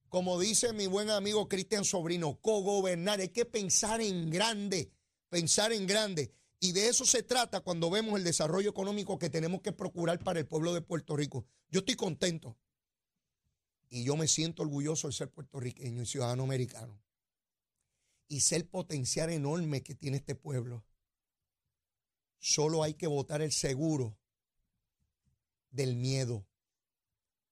como 0.10 0.40
dice 0.40 0.74
mi 0.74 0.88
buen 0.88 1.10
amigo 1.10 1.48
Cristian 1.48 1.86
Sobrino, 1.86 2.40
cogobernar, 2.42 3.20
hay 3.20 3.30
que 3.30 3.46
pensar 3.46 4.02
en 4.02 4.30
grande, 4.30 4.92
pensar 5.30 5.72
en 5.72 5.88
grande. 5.88 6.34
Y 6.60 6.74
de 6.74 6.90
eso 6.90 7.06
se 7.06 7.24
trata 7.24 7.62
cuando 7.62 7.90
vemos 7.90 8.18
el 8.18 8.26
desarrollo 8.26 8.70
económico 8.70 9.18
que 9.18 9.30
tenemos 9.30 9.62
que 9.62 9.72
procurar 9.72 10.20
para 10.20 10.40
el 10.40 10.48
pueblo 10.48 10.74
de 10.74 10.82
Puerto 10.82 11.16
Rico. 11.16 11.46
Yo 11.70 11.80
estoy 11.80 11.96
contento 11.96 12.58
y 13.90 14.04
yo 14.04 14.18
me 14.18 14.28
siento 14.28 14.64
orgulloso 14.64 15.08
de 15.08 15.14
ser 15.14 15.32
puertorriqueño 15.32 16.02
y 16.04 16.06
ciudadano 16.06 16.44
americano. 16.44 17.02
Y 18.28 18.42
ser 18.42 18.62
el 18.62 18.68
potencial 18.68 19.32
enorme 19.32 19.82
que 19.82 19.96
tiene 19.96 20.18
este 20.18 20.36
pueblo. 20.36 20.86
Solo 22.40 22.84
hay 22.84 22.94
que 22.94 23.08
votar 23.08 23.42
el 23.42 23.52
seguro 23.52 24.18
del 25.72 25.96
miedo. 25.96 26.46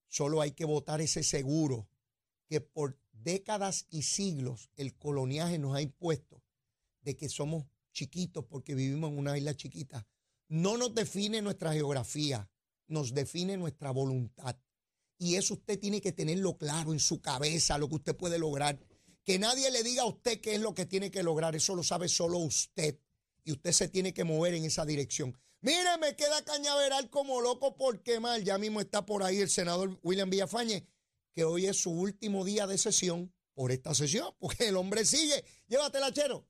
Solo 0.07 0.41
hay 0.41 0.51
que 0.51 0.65
votar 0.65 1.01
ese 1.01 1.23
seguro 1.23 1.89
que 2.47 2.61
por 2.61 2.99
décadas 3.11 3.87
y 3.89 4.03
siglos 4.03 4.69
el 4.75 4.95
coloniaje 4.95 5.57
nos 5.59 5.75
ha 5.75 5.81
impuesto 5.81 6.43
de 7.01 7.15
que 7.15 7.29
somos 7.29 7.65
chiquitos 7.97 8.45
porque 8.45 8.75
vivimos 8.75 9.11
en 9.11 9.17
una 9.17 9.37
isla 9.37 9.55
chiquita. 9.55 10.05
No 10.49 10.77
nos 10.77 10.93
define 10.93 11.41
nuestra 11.41 11.73
geografía, 11.73 12.47
nos 12.87 13.13
define 13.13 13.57
nuestra 13.57 13.91
voluntad. 13.91 14.55
Y 15.17 15.35
eso 15.35 15.55
usted 15.55 15.79
tiene 15.79 15.99
que 15.99 16.11
tenerlo 16.11 16.57
claro 16.57 16.93
en 16.93 16.99
su 16.99 17.21
cabeza, 17.21 17.79
lo 17.79 17.89
que 17.89 17.95
usted 17.95 18.15
puede 18.15 18.37
lograr. 18.37 18.79
Que 19.23 19.39
nadie 19.39 19.71
le 19.71 19.81
diga 19.81 20.03
a 20.03 20.05
usted 20.05 20.39
qué 20.39 20.53
es 20.53 20.61
lo 20.61 20.75
que 20.75 20.85
tiene 20.85 21.09
que 21.09 21.23
lograr, 21.23 21.55
eso 21.55 21.75
lo 21.75 21.83
sabe 21.83 22.07
solo 22.07 22.37
usted. 22.37 22.99
Y 23.43 23.51
usted 23.51 23.71
se 23.71 23.87
tiene 23.87 24.13
que 24.13 24.23
mover 24.23 24.53
en 24.53 24.65
esa 24.65 24.85
dirección. 24.85 25.35
Mire, 25.61 25.97
me 25.99 26.15
queda 26.15 26.43
cañaveral 26.43 27.09
como 27.09 27.41
loco 27.41 27.75
porque 27.75 28.19
mal. 28.19 28.43
Ya 28.43 28.59
mismo 28.59 28.79
está 28.79 29.05
por 29.05 29.23
ahí 29.23 29.39
el 29.39 29.49
senador 29.49 29.99
William 30.03 30.29
Villafañe, 30.29 30.85
que 31.33 31.45
hoy 31.45 31.65
es 31.65 31.77
su 31.77 31.89
último 31.89 32.45
día 32.45 32.67
de 32.67 32.77
sesión 32.77 33.33
por 33.55 33.71
esta 33.71 33.95
sesión, 33.95 34.35
porque 34.39 34.67
el 34.67 34.77
hombre 34.77 35.03
sigue. 35.03 35.43
Llévatela, 35.67 36.13
chero. 36.13 36.45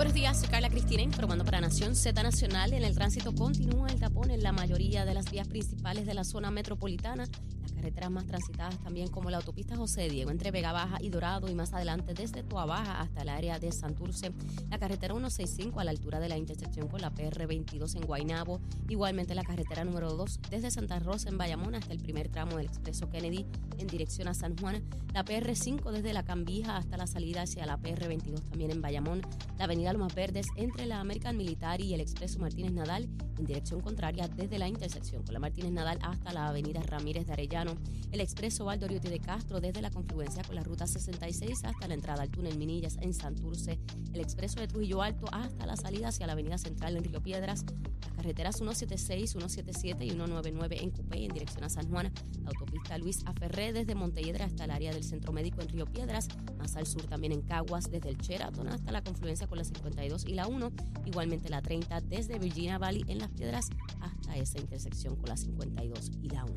Buenos 0.00 0.14
días, 0.14 0.40
soy 0.40 0.48
Carla 0.48 0.70
Cristina 0.70 1.02
informando 1.02 1.44
para 1.44 1.60
Nación 1.60 1.94
Z 1.94 2.22
Nacional. 2.22 2.72
En 2.72 2.84
el 2.84 2.94
tránsito 2.94 3.34
continúa 3.34 3.90
el 3.90 4.00
tapón 4.00 4.30
en 4.30 4.42
la 4.42 4.50
mayoría 4.50 5.04
de 5.04 5.12
las 5.12 5.30
vías 5.30 5.46
principales 5.46 6.06
de 6.06 6.14
la 6.14 6.24
zona 6.24 6.50
metropolitana. 6.50 7.28
Carreteras 7.74 8.10
más 8.10 8.26
transitadas 8.26 8.78
también 8.82 9.08
como 9.08 9.30
la 9.30 9.38
autopista 9.38 9.76
José 9.76 10.08
Diego 10.08 10.30
entre 10.30 10.50
Vega 10.50 10.72
Baja 10.72 10.98
y 11.00 11.08
Dorado 11.08 11.48
y 11.48 11.54
más 11.54 11.72
adelante 11.72 12.12
desde 12.14 12.42
Tua 12.42 12.66
Baja 12.66 13.00
hasta 13.00 13.22
el 13.22 13.28
área 13.28 13.58
de 13.58 13.72
Santurce, 13.72 14.32
la 14.68 14.78
carretera 14.78 15.14
165 15.14 15.80
a 15.80 15.84
la 15.84 15.90
altura 15.90 16.20
de 16.20 16.28
la 16.28 16.36
intersección 16.36 16.88
con 16.88 17.00
la 17.00 17.12
PR22 17.12 17.96
en 17.96 18.06
Guaynabo, 18.06 18.60
igualmente 18.88 19.34
la 19.34 19.44
carretera 19.44 19.84
número 19.84 20.12
2 20.12 20.40
desde 20.50 20.70
Santa 20.70 20.98
Rosa 20.98 21.30
en 21.30 21.38
Bayamón 21.38 21.74
hasta 21.74 21.92
el 21.92 22.00
primer 22.00 22.28
tramo 22.28 22.56
del 22.56 22.66
expreso 22.66 23.08
Kennedy 23.08 23.46
en 23.78 23.86
dirección 23.86 24.28
a 24.28 24.34
San 24.34 24.58
Juan, 24.58 24.82
la 25.14 25.24
PR5 25.24 25.90
desde 25.90 26.12
la 26.12 26.22
Cambija 26.22 26.76
hasta 26.76 26.98
la 26.98 27.06
salida 27.06 27.42
hacia 27.42 27.64
la 27.64 27.78
PR22 27.78 28.42
también 28.42 28.72
en 28.72 28.82
Bayamón, 28.82 29.22
la 29.58 29.64
avenida 29.64 29.89
Lomas 29.92 30.14
Verdes 30.14 30.46
entre 30.56 30.86
la 30.86 31.00
American 31.00 31.36
Military 31.36 31.84
y 31.84 31.94
el 31.94 32.00
expreso 32.00 32.38
Martínez 32.38 32.72
Nadal 32.72 33.08
en 33.40 33.46
dirección 33.46 33.80
contraria 33.80 34.28
desde 34.28 34.58
la 34.58 34.68
intersección 34.68 35.22
con 35.24 35.32
la 35.32 35.40
Martínez 35.40 35.72
Nadal 35.72 35.98
hasta 36.02 36.32
la 36.32 36.48
avenida 36.48 36.82
Ramírez 36.82 37.26
de 37.26 37.32
Arellano. 37.32 37.74
El 38.12 38.20
expreso 38.20 38.66
Valdoriotti 38.66 39.08
de 39.08 39.18
Castro 39.18 39.60
desde 39.60 39.80
la 39.82 39.90
confluencia 39.90 40.42
con 40.44 40.54
la 40.54 40.62
ruta 40.62 40.86
66 40.86 41.64
hasta 41.64 41.88
la 41.88 41.94
entrada 41.94 42.22
al 42.22 42.30
túnel 42.30 42.58
Minillas 42.58 42.98
en 43.00 43.14
Santurce, 43.14 43.78
el 44.12 44.20
expreso 44.20 44.60
de 44.60 44.68
Trujillo 44.68 45.02
Alto 45.02 45.26
hasta 45.32 45.66
la 45.66 45.76
salida 45.76 46.08
hacia 46.08 46.26
la 46.26 46.32
avenida 46.32 46.58
central 46.58 46.96
en 46.96 47.04
Río 47.04 47.22
Piedras, 47.22 47.64
las 48.00 48.12
carreteras 48.14 48.56
176, 48.56 49.30
177 49.30 50.04
y 50.04 50.10
199 50.10 50.82
en 50.82 50.90
Cupey 50.90 51.24
en 51.24 51.32
dirección 51.32 51.64
a 51.64 51.70
San 51.70 51.88
Juan, 51.88 52.12
la 52.42 52.50
autopista 52.50 52.98
Luis 52.98 53.22
Aferré 53.24 53.72
desde 53.72 53.94
Montelledra 53.94 54.44
hasta 54.44 54.64
el 54.64 54.70
área 54.70 54.92
del 54.92 55.04
Centro 55.04 55.32
Médico 55.32 55.62
en 55.62 55.68
Río 55.68 55.86
Piedras, 55.86 56.28
más 56.58 56.76
al 56.76 56.86
sur 56.86 57.02
también 57.04 57.32
en 57.32 57.42
Caguas 57.42 57.90
desde 57.90 58.10
el 58.10 58.18
Sheraton 58.18 58.68
hasta 58.68 58.92
la 58.92 59.02
confluencia 59.02 59.46
con 59.46 59.58
la 59.58 59.64
52 59.80 60.26
y 60.26 60.34
la 60.34 60.46
1, 60.46 60.72
igualmente 61.06 61.48
la 61.48 61.62
30 61.62 62.02
desde 62.02 62.38
Virginia 62.38 62.78
Valley 62.78 63.04
en 63.08 63.18
Las 63.18 63.30
Piedras 63.30 63.70
hasta 64.00 64.36
esa 64.36 64.58
intersección 64.58 65.16
con 65.16 65.28
la 65.28 65.36
52 65.36 66.10
y 66.22 66.28
la 66.28 66.44
1. 66.44 66.54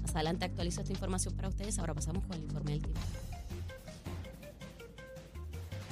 Más 0.00 0.14
adelante 0.14 0.46
actualizo 0.46 0.80
esta 0.80 0.92
información 0.92 1.34
para 1.34 1.48
ustedes. 1.48 1.78
Ahora 1.78 1.94
pasamos 1.94 2.24
con 2.24 2.36
el 2.36 2.44
informe 2.44 2.72
del 2.72 2.82
tiempo. 2.82 3.00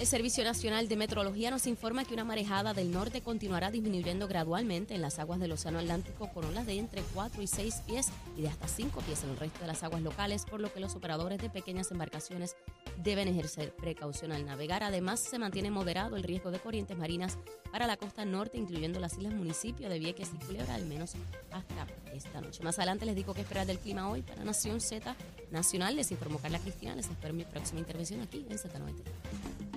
El 0.00 0.06
Servicio 0.06 0.42
Nacional 0.44 0.88
de 0.88 0.96
Metrología 0.96 1.50
nos 1.50 1.66
informa 1.66 2.06
que 2.06 2.14
una 2.14 2.24
marejada 2.24 2.72
del 2.72 2.90
norte 2.90 3.20
continuará 3.20 3.70
disminuyendo 3.70 4.26
gradualmente 4.28 4.94
en 4.94 5.02
las 5.02 5.18
aguas 5.18 5.40
del 5.40 5.52
Océano 5.52 5.78
Atlántico 5.78 6.30
con 6.32 6.46
olas 6.46 6.64
de 6.64 6.78
entre 6.78 7.02
4 7.12 7.42
y 7.42 7.46
6 7.46 7.82
pies 7.86 8.08
y 8.34 8.40
de 8.40 8.48
hasta 8.48 8.66
5 8.66 8.98
pies 9.02 9.24
en 9.24 9.30
el 9.30 9.36
resto 9.36 9.60
de 9.60 9.66
las 9.66 9.82
aguas 9.82 10.00
locales, 10.00 10.46
por 10.46 10.58
lo 10.58 10.72
que 10.72 10.80
los 10.80 10.94
operadores 10.94 11.38
de 11.38 11.50
pequeñas 11.50 11.90
embarcaciones 11.90 12.56
deben 13.02 13.28
ejercer 13.28 13.74
precaución 13.74 14.32
al 14.32 14.44
navegar. 14.44 14.82
Además, 14.82 15.20
se 15.20 15.38
mantiene 15.38 15.70
moderado 15.70 16.16
el 16.16 16.22
riesgo 16.22 16.50
de 16.50 16.58
corrientes 16.58 16.96
marinas 16.96 17.38
para 17.70 17.86
la 17.86 17.96
costa 17.96 18.24
norte, 18.24 18.58
incluyendo 18.58 19.00
las 19.00 19.16
islas 19.16 19.34
municipios 19.34 19.90
de 19.90 19.98
Vieques 19.98 20.30
y 20.34 20.44
Culebra, 20.44 20.74
al 20.74 20.86
menos 20.86 21.14
hasta 21.50 21.86
esta 22.12 22.40
noche. 22.40 22.62
Más 22.62 22.78
adelante 22.78 23.06
les 23.06 23.16
digo 23.16 23.34
qué 23.34 23.42
esperar 23.42 23.66
del 23.66 23.78
clima 23.78 24.08
hoy 24.08 24.22
para 24.22 24.44
Nación 24.44 24.80
Z 24.80 25.16
Nacional. 25.50 25.96
Les 25.96 26.10
informó 26.10 26.38
Carla 26.38 26.58
Cristina. 26.58 26.94
Les 26.94 27.08
espero 27.08 27.30
en 27.30 27.38
mi 27.38 27.44
próxima 27.44 27.80
intervención 27.80 28.20
aquí 28.20 28.46
en 28.48 28.58
Z93. 28.58 29.69